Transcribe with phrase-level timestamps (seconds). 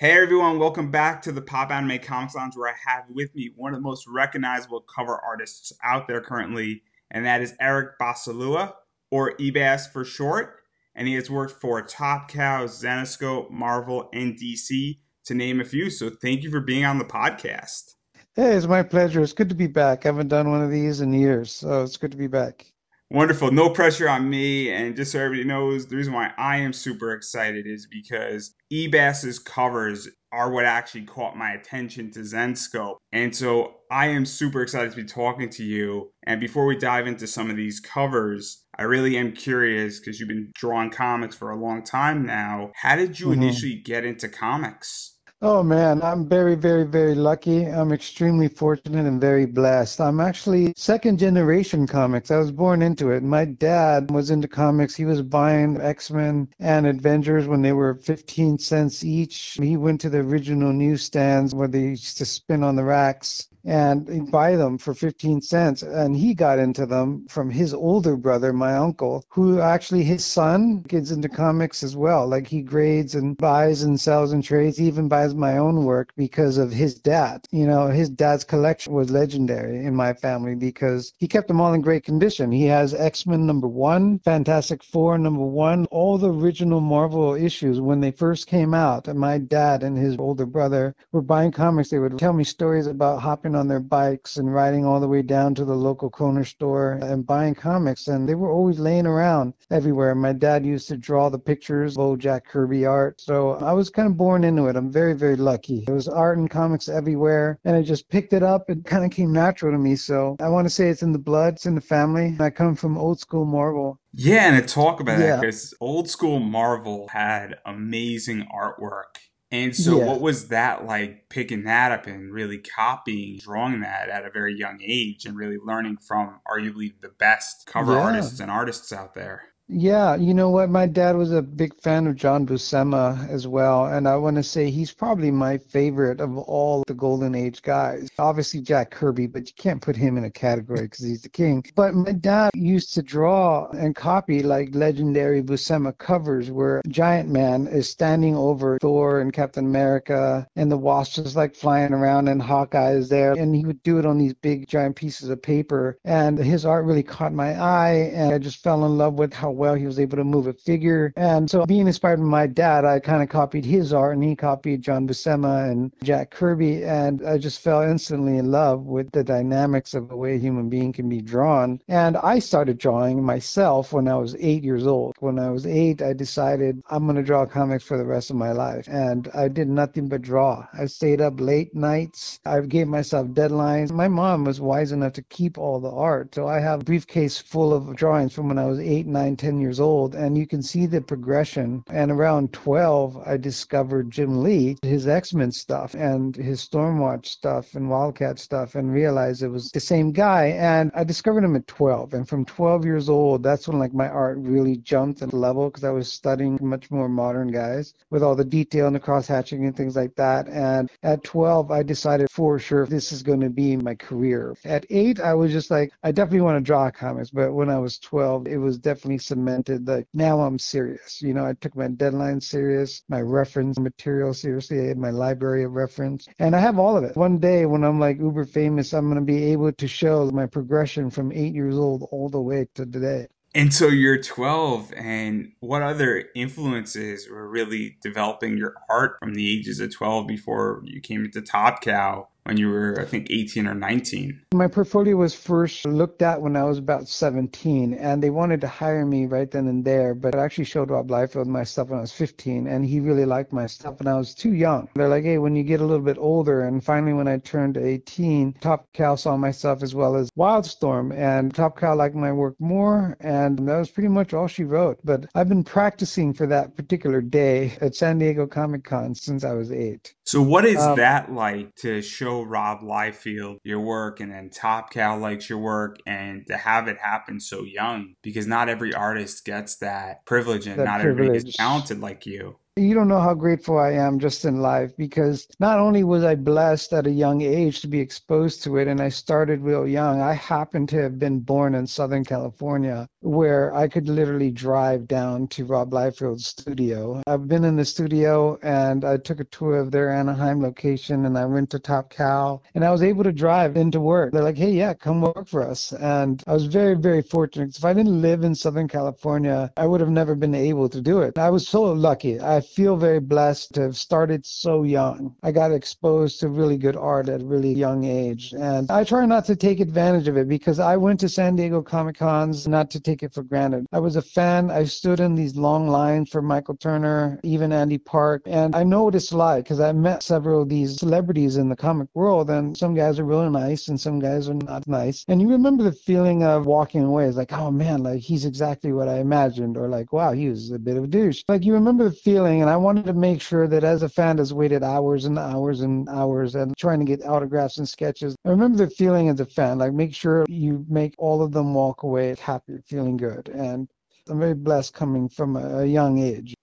[0.00, 3.50] Hey everyone, welcome back to the Pop Anime Comics Lounge where I have with me
[3.56, 8.74] one of the most recognizable cover artists out there currently, and that is Eric Basaldua,
[9.10, 10.60] or Ebass for short.
[10.94, 15.90] And he has worked for Top Cow, Zenescope, Marvel, and DC, to name a few.
[15.90, 17.94] So thank you for being on the podcast.
[18.36, 19.20] Hey, it's my pleasure.
[19.20, 20.06] It's good to be back.
[20.06, 22.72] I haven't done one of these in years, so it's good to be back.
[23.10, 23.50] Wonderful.
[23.50, 24.70] No pressure on me.
[24.70, 29.38] And just so everybody knows, the reason why I am super excited is because Ebass's
[29.38, 32.96] covers are what actually caught my attention to Zenescope.
[33.12, 36.10] And so I am super excited to be talking to you.
[36.24, 40.28] And before we dive into some of these covers, I really am curious because you've
[40.28, 42.72] been drawing comics for a long time now.
[42.76, 43.42] How did you mm-hmm.
[43.42, 45.17] initially get into comics?
[45.40, 47.64] Oh man, I'm very, very, very lucky.
[47.64, 50.00] I'm extremely fortunate and very blessed.
[50.00, 52.32] I'm actually second generation comics.
[52.32, 53.22] I was born into it.
[53.22, 54.96] My dad was into comics.
[54.96, 59.58] He was buying X Men and Avengers when they were 15 cents each.
[59.60, 64.30] He went to the original newsstands where they used to spin on the racks and
[64.30, 65.82] buy them for 15 cents.
[65.82, 70.80] And he got into them from his older brother, my uncle, who actually his son
[70.88, 72.26] gets into comics as well.
[72.26, 76.12] Like he grades and buys and sells and trades, he even buys my own work
[76.16, 77.44] because of his dad.
[77.50, 81.74] You know, his dad's collection was legendary in my family because he kept them all
[81.74, 82.50] in great condition.
[82.50, 87.82] He has X Men number one, Fantastic Four number one, all the original Marvel issues
[87.82, 89.08] when they first came out.
[89.08, 91.90] And my dad and his older brother were buying comics.
[91.90, 95.20] They would tell me stories about hopping on their bikes and riding all the way
[95.20, 98.08] down to the local corner store and buying comics.
[98.08, 100.14] And they were always laying around everywhere.
[100.14, 103.20] My dad used to draw the pictures of old Jack Kirby art.
[103.20, 104.76] So I was kind of born into it.
[104.76, 105.84] I'm very, very lucky.
[105.84, 107.58] There was art and comics everywhere.
[107.64, 108.70] And I just picked it up.
[108.70, 109.96] It kind of came natural to me.
[109.96, 112.36] So I want to say it's in the blood, it's in the family.
[112.40, 113.98] I come from old school Marvel.
[114.14, 115.26] Yeah, and to talk about yeah.
[115.26, 119.18] that, because old school Marvel had amazing artwork
[119.50, 120.04] and so, yeah.
[120.04, 124.54] what was that like picking that up and really copying, drawing that at a very
[124.54, 128.00] young age and really learning from arguably the best cover yeah.
[128.00, 129.44] artists and artists out there?
[129.70, 130.70] Yeah, you know what?
[130.70, 134.42] My dad was a big fan of John Buscema as well, and I want to
[134.42, 138.08] say he's probably my favorite of all the Golden Age guys.
[138.18, 141.62] Obviously Jack Kirby, but you can't put him in a category because he's the king.
[141.76, 147.66] But my dad used to draw and copy like legendary Buscema covers where Giant Man
[147.66, 152.40] is standing over Thor and Captain America, and the Wasp is like flying around, and
[152.40, 155.98] Hawkeye is there, and he would do it on these big giant pieces of paper,
[156.06, 159.57] and his art really caught my eye, and I just fell in love with how
[159.58, 161.12] well he was able to move a figure.
[161.16, 164.36] And so, being inspired by my dad, I kind of copied his art, and he
[164.36, 166.84] copied John Buscema and Jack Kirby.
[166.84, 170.68] And I just fell instantly in love with the dynamics of the way a human
[170.68, 171.80] being can be drawn.
[171.88, 175.14] And I started drawing myself when I was eight years old.
[175.20, 178.36] When I was eight, I decided I'm going to draw comics for the rest of
[178.36, 178.86] my life.
[178.88, 180.66] And I did nothing but draw.
[180.72, 182.38] I stayed up late nights.
[182.44, 183.90] I gave myself deadlines.
[183.90, 186.34] My mom was wise enough to keep all the art.
[186.34, 189.47] So I have a briefcase full of drawings from when I was eight, nine, ten
[189.48, 191.82] 10 years old, and you can see the progression.
[191.88, 197.74] And around 12, I discovered Jim Lee, his X Men stuff, and his Stormwatch stuff,
[197.74, 200.48] and Wildcat stuff, and realized it was the same guy.
[200.48, 202.12] And I discovered him at 12.
[202.12, 205.84] And from 12 years old, that's when like my art really jumped in level because
[205.84, 209.64] I was studying much more modern guys with all the detail and the cross hatching
[209.64, 210.46] and things like that.
[210.48, 214.54] And at 12, I decided for sure this is going to be my career.
[214.66, 217.30] At eight, I was just like, I definitely want to draw comics.
[217.30, 221.22] But when I was 12, it was definitely some cemented that now I'm serious.
[221.22, 224.92] You know, I took my deadline serious, my reference material seriously.
[224.94, 227.16] My library of reference, and I have all of it.
[227.16, 230.46] One day when I'm like uber famous, I'm going to be able to show my
[230.46, 233.28] progression from eight years old all the way to today.
[233.54, 239.50] And so you're 12, and what other influences were really developing your art from the
[239.50, 242.28] ages of 12 before you came into Top Cow?
[242.48, 244.40] When you were, I think, 18 or 19?
[244.54, 248.68] My portfolio was first looked at when I was about 17, and they wanted to
[248.68, 250.14] hire me right then and there.
[250.14, 253.26] But I actually showed Rob Liefeld my stuff when I was 15, and he really
[253.26, 254.88] liked my stuff, and I was too young.
[254.94, 257.76] They're like, hey, when you get a little bit older, and finally when I turned
[257.76, 262.32] 18, Top Cow saw my stuff as well as Wildstorm, and Top Cow liked my
[262.32, 264.98] work more, and that was pretty much all she wrote.
[265.04, 269.52] But I've been practicing for that particular day at San Diego Comic Con since I
[269.52, 270.14] was eight.
[270.28, 274.90] So, what is um, that like to show Rob Liefeld your work and then Top
[274.90, 278.12] Cow likes your work and to have it happen so young?
[278.22, 281.28] Because not every artist gets that privilege and that not privilege.
[281.28, 282.58] everybody is talented like you.
[282.78, 286.36] You don't know how grateful I am just in life because not only was I
[286.36, 290.20] blessed at a young age to be exposed to it, and I started real young,
[290.20, 295.48] I happened to have been born in Southern California where I could literally drive down
[295.48, 297.20] to Rob Liefeld's studio.
[297.26, 301.36] I've been in the studio and I took a tour of their Anaheim location and
[301.36, 304.32] I went to Top Cow and I was able to drive into work.
[304.32, 305.92] They're like, hey, yeah, come work for us.
[305.92, 307.76] And I was very, very fortunate.
[307.76, 311.22] If I didn't live in Southern California, I would have never been able to do
[311.22, 311.36] it.
[311.38, 312.40] I was so lucky.
[312.40, 315.34] I feel very blessed to have started so young.
[315.42, 318.52] I got exposed to really good art at a really young age.
[318.52, 321.82] And I try not to take advantage of it because I went to San Diego
[321.82, 323.86] Comic Cons not to take it for granted.
[323.92, 324.70] I was a fan.
[324.70, 328.42] I stood in these long lines for Michael Turner, even Andy Park.
[328.46, 331.76] And I know what it's like because I met several of these celebrities in the
[331.76, 332.50] comic world.
[332.50, 335.24] And some guys are really nice and some guys are not nice.
[335.28, 337.26] And you remember the feeling of walking away.
[337.26, 339.76] It's like, oh man, like he's exactly what I imagined.
[339.76, 341.42] Or like, wow, he was a bit of a douche.
[341.48, 342.47] Like you remember the feeling.
[342.56, 345.80] And I wanted to make sure that as a fan has waited hours and hours
[345.80, 349.46] and hours and trying to get autographs and sketches, I remember the feeling as a
[349.46, 349.78] fan.
[349.78, 353.48] Like make sure you make all of them walk away happy, feeling good.
[353.48, 353.88] And
[354.28, 356.54] I'm very blessed coming from a young age.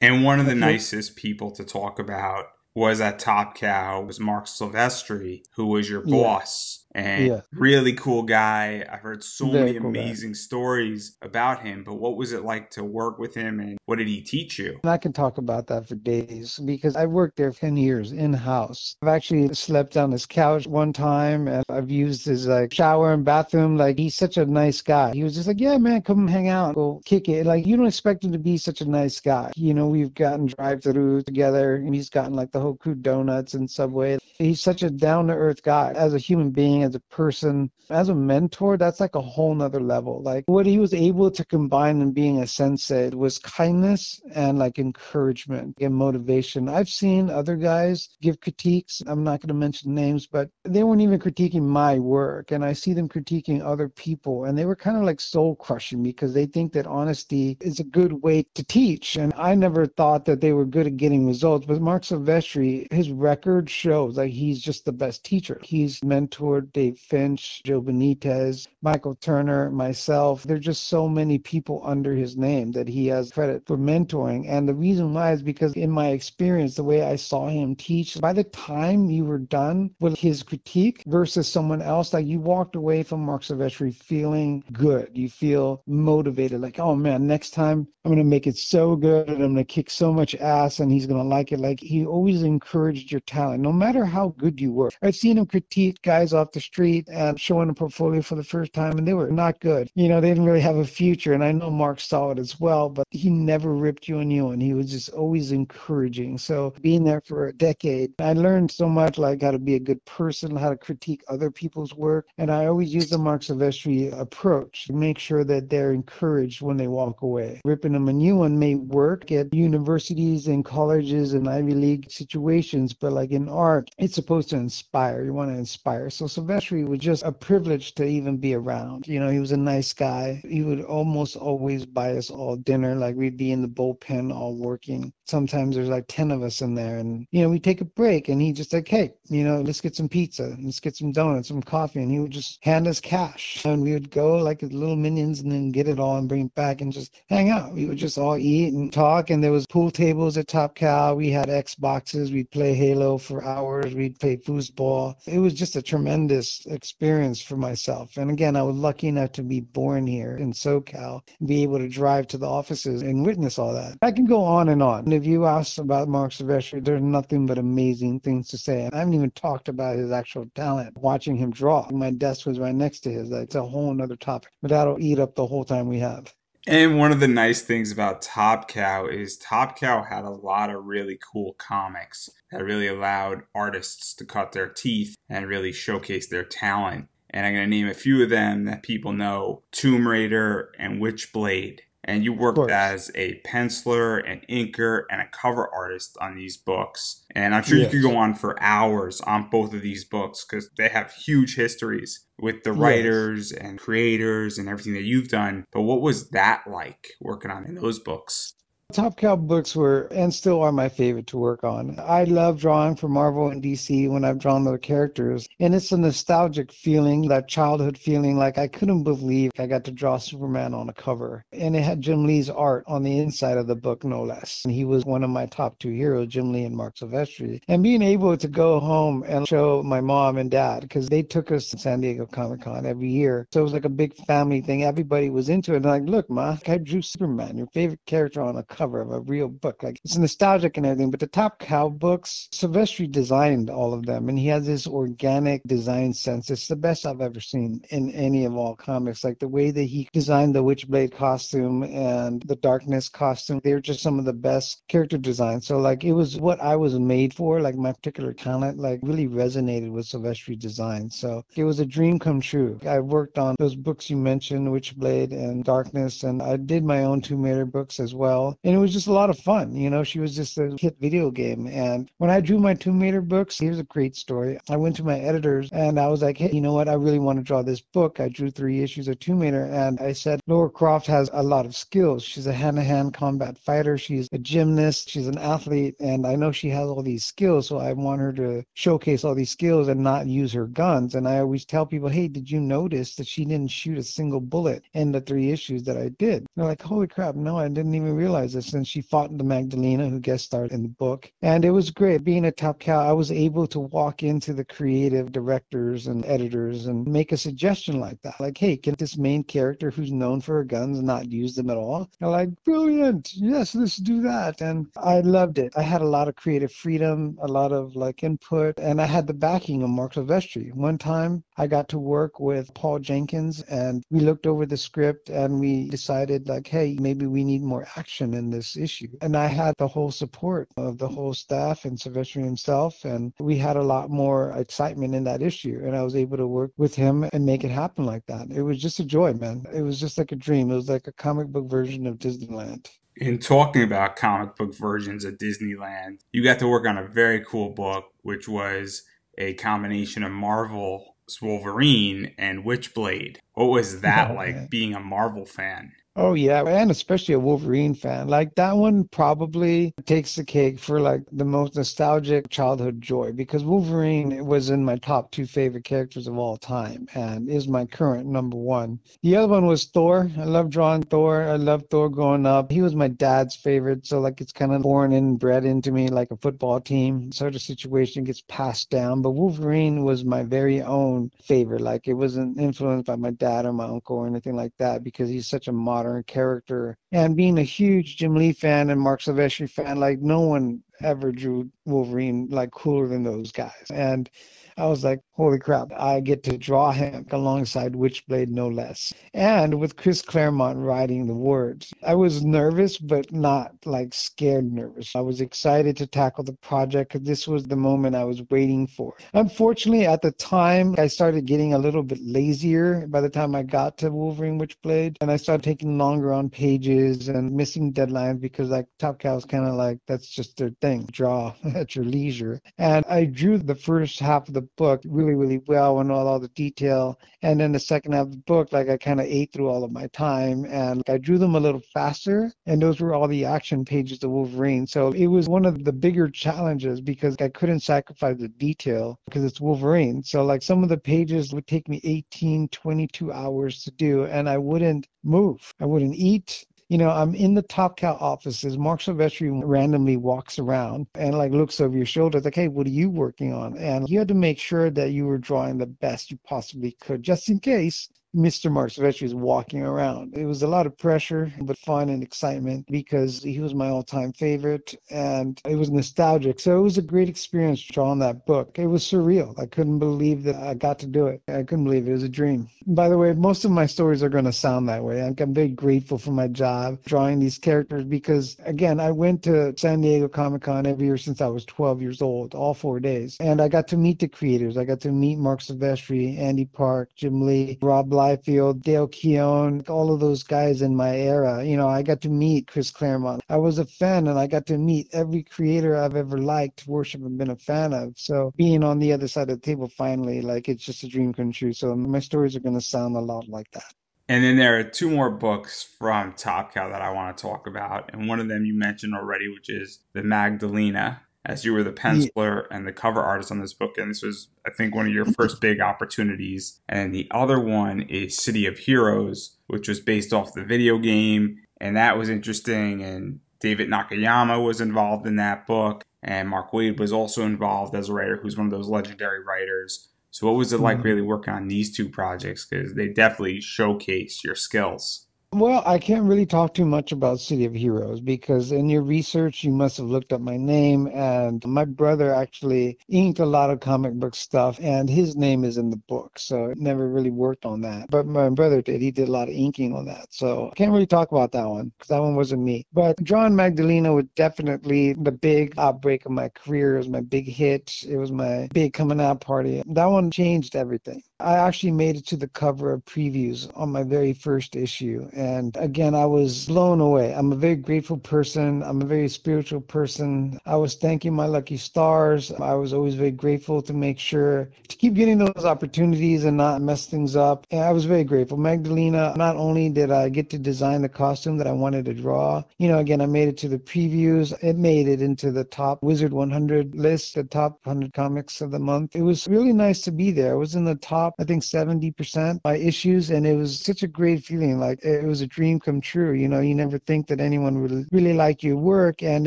[0.00, 4.44] And one of the nicest people to talk about was at Top Cow was Marc
[4.44, 6.84] Silvestri, who was your boss.
[6.96, 7.40] And yeah.
[7.52, 8.82] really cool guy.
[8.90, 10.36] I've heard so Very many cool amazing guy.
[10.36, 11.84] stories about him.
[11.84, 14.80] But what was it like to work with him, and what did he teach you?
[14.82, 18.32] And I can talk about that for days because I worked there ten years in
[18.32, 18.96] house.
[19.02, 23.26] I've actually slept on his couch one time, and I've used his like shower and
[23.26, 23.76] bathroom.
[23.76, 25.12] Like he's such a nice guy.
[25.12, 27.86] He was just like, "Yeah, man, come hang out, go kick it." Like you don't
[27.86, 29.52] expect him to be such a nice guy.
[29.54, 33.70] You know, we've gotten drive-through together, and he's gotten like the whole crew donuts and
[33.70, 34.16] Subway.
[34.38, 38.76] He's such a down-to-earth guy as a human being as a person, as a mentor,
[38.76, 40.22] that's like a whole nother level.
[40.22, 44.78] Like what he was able to combine in being a sensei was kindness and like
[44.78, 46.68] encouragement and motivation.
[46.68, 49.02] I've seen other guys give critiques.
[49.06, 52.50] I'm not going to mention names, but they weren't even critiquing my work.
[52.50, 54.44] And I see them critiquing other people.
[54.44, 57.84] And they were kind of like soul crushing because they think that honesty is a
[57.84, 59.16] good way to teach.
[59.16, 61.66] And I never thought that they were good at getting results.
[61.66, 65.60] But Marc Silvestri, his record shows like he's just the best teacher.
[65.62, 70.42] He's mentored Dave Finch, Joe Benitez, Michael Turner, myself.
[70.42, 74.46] There's just so many people under his name that he has credit for mentoring.
[74.48, 78.20] And the reason why is because in my experience, the way I saw him teach,
[78.20, 82.76] by the time you were done with his critique versus someone else, like you walked
[82.76, 85.10] away from Marc Silvestri feeling good.
[85.14, 89.26] You feel motivated, like, oh man, next time I'm going to make it so good
[89.26, 91.58] and I'm going to kick so much ass and he's going to like it.
[91.58, 94.90] Like he always encouraged your talent, no matter how good you were.
[95.02, 98.72] I've seen him critique guys off the street and showing a portfolio for the first
[98.72, 99.90] time, and they were not good.
[99.94, 101.32] You know, they didn't really have a future.
[101.34, 104.46] And I know Marc saw it as well, but he never ripped you a new
[104.46, 104.60] one.
[104.60, 106.38] He was just always encouraging.
[106.38, 109.80] So being there for a decade, I learned so much like how to be a
[109.80, 112.26] good person, how to critique other people's work.
[112.38, 116.76] And I always use the Marc Silvestri approach to make sure that they're encouraged when
[116.76, 117.60] they walk away.
[117.64, 122.92] Ripping them a new one may work at universities and colleges and Ivy League situations,
[122.92, 125.24] but like in art, it's supposed to inspire.
[125.24, 126.10] You want to inspire.
[126.10, 129.08] So Silvestri was just a privilege to even be around.
[129.08, 130.40] You know, he was a nice guy.
[130.48, 132.94] He would almost always buy us all dinner.
[132.94, 135.12] Like we'd be in the bullpen all working.
[135.26, 138.28] Sometimes there's like 10 of us in there and, you know, we take a break
[138.28, 140.56] and he just like, hey, you know, let's get some pizza.
[140.62, 142.00] Let's get some donuts, some coffee.
[142.00, 143.64] And he would just hand us cash.
[143.64, 146.54] And we would go like little minions and then get it all and bring it
[146.54, 147.72] back and just hang out.
[147.72, 149.30] We would just all eat and talk.
[149.30, 151.16] And there was pool tables at Top Cow.
[151.16, 152.32] We had Xboxes.
[152.32, 153.95] We'd play Halo for hours.
[153.96, 155.14] We'd play foosball.
[155.26, 158.18] It was just a tremendous experience for myself.
[158.18, 161.88] And again, I was lucky enough to be born here in SoCal be able to
[161.88, 163.96] drive to the offices and witness all that.
[164.02, 165.04] I can go on and on.
[165.04, 168.88] And if you ask about Marc Silvestri, there's nothing but amazing things to say.
[168.92, 170.96] I haven't even talked about his actual talent.
[170.98, 173.30] Watching him draw, my desk was right next to his.
[173.30, 176.34] That's a whole other topic, but that'll eat up the whole time we have.
[176.68, 180.68] And one of the nice things about Top Cow is Top Cow had a lot
[180.68, 186.26] of really cool comics that really allowed artists to cut their teeth and really showcase
[186.26, 187.06] their talent.
[187.30, 191.00] And I'm going to name a few of them that people know Tomb Raider and
[191.00, 196.56] Witchblade and you worked as a penciler, an inker, and a cover artist on these
[196.56, 197.25] books.
[197.36, 197.92] And I'm sure yes.
[197.92, 201.54] you could go on for hours on both of these books because they have huge
[201.56, 203.60] histories with the writers yes.
[203.60, 205.66] and creators and everything that you've done.
[205.70, 208.54] But what was that like working on in those books?
[208.92, 211.98] Top Cow books were and still are my favorite to work on.
[211.98, 215.98] I love drawing for Marvel and DC when I've drawn their characters, and it's a
[215.98, 220.88] nostalgic feeling, that childhood feeling like I couldn't believe I got to draw Superman on
[220.88, 221.44] a cover.
[221.52, 224.62] And it had Jim Lee's art on the inside of the book, no less.
[224.64, 227.60] And he was one of my top two heroes, Jim Lee and Marc Silvestri.
[227.66, 231.50] And being able to go home and show my mom and dad, because they took
[231.50, 233.48] us to San Diego Comic Con every year.
[233.52, 234.84] So it was like a big family thing.
[234.84, 235.78] Everybody was into it.
[235.78, 239.20] And like, look, Ma, I drew Superman, your favorite character on a cover of a
[239.20, 239.82] real book.
[239.82, 244.28] Like it's nostalgic and everything, but the top cow books, Silvestri designed all of them
[244.28, 246.50] and he has this organic design sense.
[246.50, 249.24] It's the best I've ever seen in any of all comics.
[249.24, 254.02] Like the way that he designed the Witchblade costume and the Darkness costume, they're just
[254.02, 255.66] some of the best character designs.
[255.66, 259.28] So like it was what I was made for, like my particular talent, like really
[259.28, 261.10] resonated with Silvestri design.
[261.10, 262.78] So it was a dream come true.
[262.86, 267.20] I worked on those books you mentioned, Witchblade and Darkness, and I did my own
[267.20, 268.58] Tomb Raider books as well.
[268.66, 269.76] And it was just a lot of fun.
[269.76, 271.68] You know, she was just a hit video game.
[271.68, 274.58] And when I drew my Tomb Raider books, here's a great story.
[274.68, 276.88] I went to my editors and I was like, hey, you know what?
[276.88, 278.18] I really want to draw this book.
[278.18, 279.66] I drew three issues of Tomb Raider.
[279.66, 282.24] And I said, Lara Croft has a lot of skills.
[282.24, 283.96] She's a hand to hand combat fighter.
[283.96, 285.10] She's a gymnast.
[285.10, 285.94] She's an athlete.
[286.00, 287.68] And I know she has all these skills.
[287.68, 291.14] So I want her to showcase all these skills and not use her guns.
[291.14, 294.40] And I always tell people, hey, did you notice that she didn't shoot a single
[294.40, 296.38] bullet in the three issues that I did?
[296.38, 300.08] And they're like, holy crap, no, I didn't even realize And she fought the Magdalena,
[300.08, 301.30] who guest starred in the book.
[301.42, 302.24] And it was great.
[302.24, 306.86] Being a top cow, I was able to walk into the creative directors and editors
[306.86, 308.40] and make a suggestion like that.
[308.40, 311.76] Like, hey, can this main character who's known for her guns not use them at
[311.76, 312.10] all?
[312.18, 313.34] They're like, brilliant.
[313.34, 314.60] Yes, let's do that.
[314.60, 315.72] And I loved it.
[315.76, 319.26] I had a lot of creative freedom, a lot of like input, and I had
[319.26, 320.72] the backing of Marc Silvestri.
[320.74, 325.30] One time I got to work with Paul Jenkins and we looked over the script
[325.30, 329.08] and we decided like, hey, maybe we need more action in this issue.
[329.20, 333.04] And I had the whole support of the whole staff and Silvestri himself.
[333.04, 335.80] And we had a lot more excitement in that issue.
[335.84, 338.50] And I was able to work with him and make it happen like that.
[338.50, 339.64] It was just a joy, man.
[339.74, 340.70] It was just like a dream.
[340.70, 342.88] It was like a comic book version of Disneyland.
[343.16, 347.42] In talking about comic book versions of Disneyland, you got to work on a very
[347.44, 349.04] cool book, which was
[349.38, 353.38] a combination of Marvel Wolverine and Witchblade.
[353.54, 354.68] What was that oh, like man.
[354.70, 355.92] being a Marvel fan?
[356.18, 358.26] Oh yeah, and especially a Wolverine fan.
[358.28, 363.64] Like that one probably takes the cake for like the most nostalgic childhood joy because
[363.64, 368.26] Wolverine was in my top two favorite characters of all time and is my current
[368.26, 368.98] number one.
[369.22, 370.30] The other one was Thor.
[370.38, 371.42] I love drawing Thor.
[371.42, 372.72] I love Thor growing up.
[372.72, 376.08] He was my dad's favorite, so like it's kind of born and bred into me
[376.08, 379.20] like a football team sort of situation gets passed down.
[379.20, 381.82] But Wolverine was my very own favorite.
[381.82, 385.28] Like it wasn't influenced by my dad or my uncle or anything like that because
[385.28, 386.96] he's such a modern modern character.
[387.12, 391.32] And being a huge Jim Lee fan and Marc Silvestri fan, like no one ever
[391.32, 393.86] drew Wolverine like cooler than those guys.
[393.92, 394.30] And
[394.78, 399.10] I was like, holy crap, I get to draw him alongside Witchblade, no less.
[399.32, 401.94] And with Chris Claremont writing the words.
[402.02, 405.16] I was nervous, but not like scared nervous.
[405.16, 408.86] I was excited to tackle the project because this was the moment I was waiting
[408.86, 409.14] for.
[409.32, 413.62] Unfortunately, at the time, I started getting a little bit lazier by the time I
[413.62, 415.16] got to Wolverine Witchblade.
[415.22, 419.66] And I started taking longer on pages and missing deadlines because like Top Cow's kind
[419.66, 422.60] of like, that's just their thing, draw at your leisure.
[422.76, 426.38] And I drew the first half of the book really, really well and all, all
[426.38, 427.18] the detail.
[427.42, 429.84] And then the second half of the book, like I kind of ate through all
[429.84, 432.52] of my time and I drew them a little faster.
[432.66, 434.86] And those were all the action pages of Wolverine.
[434.86, 439.44] So it was one of the bigger challenges because I couldn't sacrifice the detail because
[439.44, 440.22] it's Wolverine.
[440.22, 444.48] So like some of the pages would take me 18, 22 hours to do and
[444.48, 445.72] I wouldn't move.
[445.80, 448.78] I wouldn't eat you know, I'm in the Top Cow offices.
[448.78, 452.90] Marc Silvestri randomly walks around and like looks over your shoulder, like, hey, what are
[452.90, 453.76] you working on?
[453.76, 457.22] And you had to make sure that you were drawing the best you possibly could,
[457.22, 458.70] just in case Mr.
[458.70, 460.36] Marc Silvestri was walking around.
[460.36, 464.02] It was a lot of pressure, but fun and excitement because he was my all
[464.02, 466.60] time favorite and it was nostalgic.
[466.60, 468.78] So it was a great experience drawing that book.
[468.78, 469.58] It was surreal.
[469.58, 471.40] I couldn't believe that I got to do it.
[471.48, 472.10] I couldn't believe it.
[472.10, 472.68] It was a dream.
[472.86, 475.22] By the way, most of my stories are going to sound that way.
[475.22, 480.02] I'm very grateful for my job drawing these characters because, again, I went to San
[480.02, 483.38] Diego Comic Con every year since I was 12 years old, all four days.
[483.40, 484.76] And I got to meet the creators.
[484.76, 489.84] I got to meet Marc Silvestri, Andy Park, Jim Lee, Rob Liefeld Liefeld, Dale Keown,
[489.88, 491.64] all of those guys in my era.
[491.64, 493.42] You know, I got to meet Chris Claremont.
[493.48, 497.22] I was a fan and I got to meet every creator I've ever liked, worship,
[497.22, 498.14] and been a fan of.
[498.16, 501.32] So being on the other side of the table finally, like it's just a dream
[501.32, 501.72] come true.
[501.72, 503.94] So my stories are going to sound a lot like that.
[504.28, 507.68] And then there are two more books from Top Cow that I want to talk
[507.68, 508.10] about.
[508.12, 511.92] And one of them you mentioned already, which is The Magdalena, as you were the
[511.92, 512.76] penciler yeah.
[512.76, 513.96] and the cover artist on this book.
[513.96, 516.80] And this was, I think, one of your first big opportunities.
[516.88, 521.58] And the other one is City of Heroes, which was based off the video game.
[521.80, 523.02] And that was interesting.
[523.02, 526.04] And David Nakayama was involved in that book.
[526.22, 530.08] And Mark Waid was also involved as a writer, who's one of those legendary writers.
[530.32, 531.06] So, what was it like mm-hmm.
[531.06, 532.66] really working on these two projects?
[532.66, 535.25] Because they definitely showcase your skills.
[535.52, 539.64] Well, I can't really talk too much about City of Heroes because in your research,
[539.64, 541.06] you must have looked up my name.
[541.06, 545.78] And my brother actually inked a lot of comic book stuff, and his name is
[545.78, 546.38] in the book.
[546.38, 548.10] So it never really worked on that.
[548.10, 549.00] But my brother did.
[549.00, 550.26] He did a lot of inking on that.
[550.30, 552.84] So I can't really talk about that one because that one wasn't me.
[552.92, 556.96] But John Magdalena was definitely the big outbreak of my career.
[556.96, 557.94] It was my big hit.
[558.06, 559.82] It was my big coming out party.
[559.86, 561.22] That one changed everything.
[561.38, 565.28] I actually made it to the cover of previews on my very first issue.
[565.34, 567.34] And again, I was blown away.
[567.34, 568.82] I'm a very grateful person.
[568.82, 570.58] I'm a very spiritual person.
[570.64, 572.52] I was thanking my lucky stars.
[572.52, 576.80] I was always very grateful to make sure to keep getting those opportunities and not
[576.80, 577.66] mess things up.
[577.70, 578.56] And I was very grateful.
[578.56, 582.64] Magdalena, not only did I get to design the costume that I wanted to draw,
[582.78, 584.54] you know, again, I made it to the previews.
[584.64, 588.78] It made it into the top Wizard 100 list, the top 100 comics of the
[588.78, 589.14] month.
[589.14, 590.52] It was really nice to be there.
[590.52, 593.30] I was in the top top, I think 70% by issues.
[593.30, 594.78] And it was such a great feeling.
[594.78, 596.32] Like it was a dream come true.
[596.32, 599.22] You know, you never think that anyone would really like your work.
[599.22, 599.46] And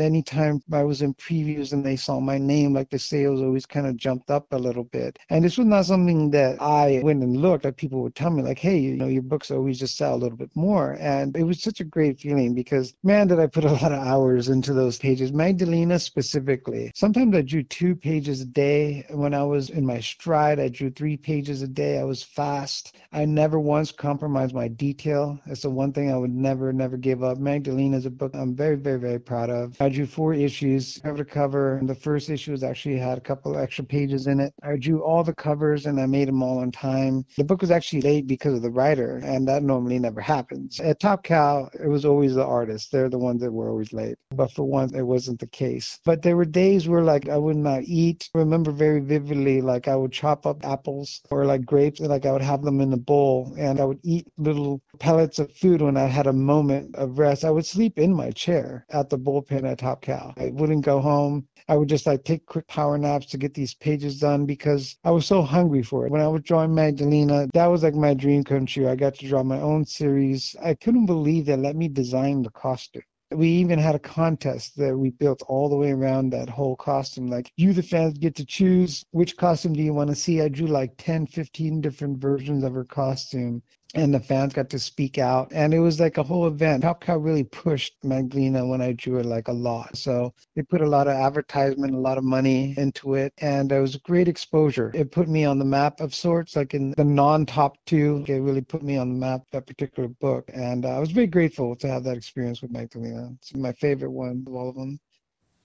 [0.00, 3.86] anytime I was in previews and they saw my name, like the sales always kind
[3.86, 5.18] of jumped up a little bit.
[5.30, 8.42] And this was not something that I went and looked like people would tell me
[8.42, 10.96] like, Hey, you know, your books always just sell a little bit more.
[11.00, 14.06] And it was such a great feeling because man, did I put a lot of
[14.06, 15.32] hours into those pages.
[15.32, 16.90] Magdalena specifically.
[16.94, 19.04] Sometimes I drew two pages a day.
[19.10, 21.98] When I was in my stride, I drew three pages a day.
[21.98, 22.96] I was fast.
[23.12, 25.38] I never once compromised my detail.
[25.46, 27.38] That's the one thing I would never, never give up.
[27.38, 29.80] Magdalena is a book I'm very, very, very proud of.
[29.80, 31.76] I drew four issues, cover to cover.
[31.76, 34.52] And the first issue was actually had a couple extra pages in it.
[34.62, 37.24] I drew all the covers and I made them all on time.
[37.36, 40.80] The book was actually late because of the writer, and that normally never happens.
[40.80, 42.88] At Top Cow, it was always the artists.
[42.90, 44.16] They're the ones that were always late.
[44.30, 45.98] But for once, it wasn't the case.
[46.04, 48.28] But there were days where like I would not eat.
[48.34, 52.32] I remember very vividly, like I would chop up apples or like grapes, like I
[52.32, 55.96] would have them in a bowl and I would eat little pellets of food when
[55.96, 57.44] I had a moment of rest.
[57.44, 60.34] I would sleep in my chair at the bullpen at Top Cow.
[60.36, 61.46] I wouldn't go home.
[61.68, 65.10] I would just like take quick power naps to get these pages done because I
[65.10, 66.10] was so hungry for it.
[66.12, 68.88] When I was drawing Magdalena, that was like my dream come true.
[68.88, 70.56] I got to draw my own series.
[70.62, 73.02] I couldn't believe they let me design the costume.
[73.32, 77.28] We even had a contest that we built all the way around that whole costume.
[77.28, 80.40] Like, you, the fans, get to choose which costume do you want to see.
[80.40, 83.62] I drew like 10, 15 different versions of her costume
[83.94, 85.50] and the fans got to speak out.
[85.52, 86.82] And it was like a whole event.
[86.82, 89.96] Top cow really pushed magdalena when i drew it like a lot.
[89.96, 93.80] So they put a lot of advertisement a lot of money into it and it
[93.80, 94.90] was great exposure.
[94.94, 98.24] It put me on the map of sorts like in the non-top two.
[98.28, 100.50] It really put me on the map that particular book.
[100.52, 103.30] And uh, i was very grateful to have that experience with magdalena.
[103.38, 105.00] It's my favorite one of all of them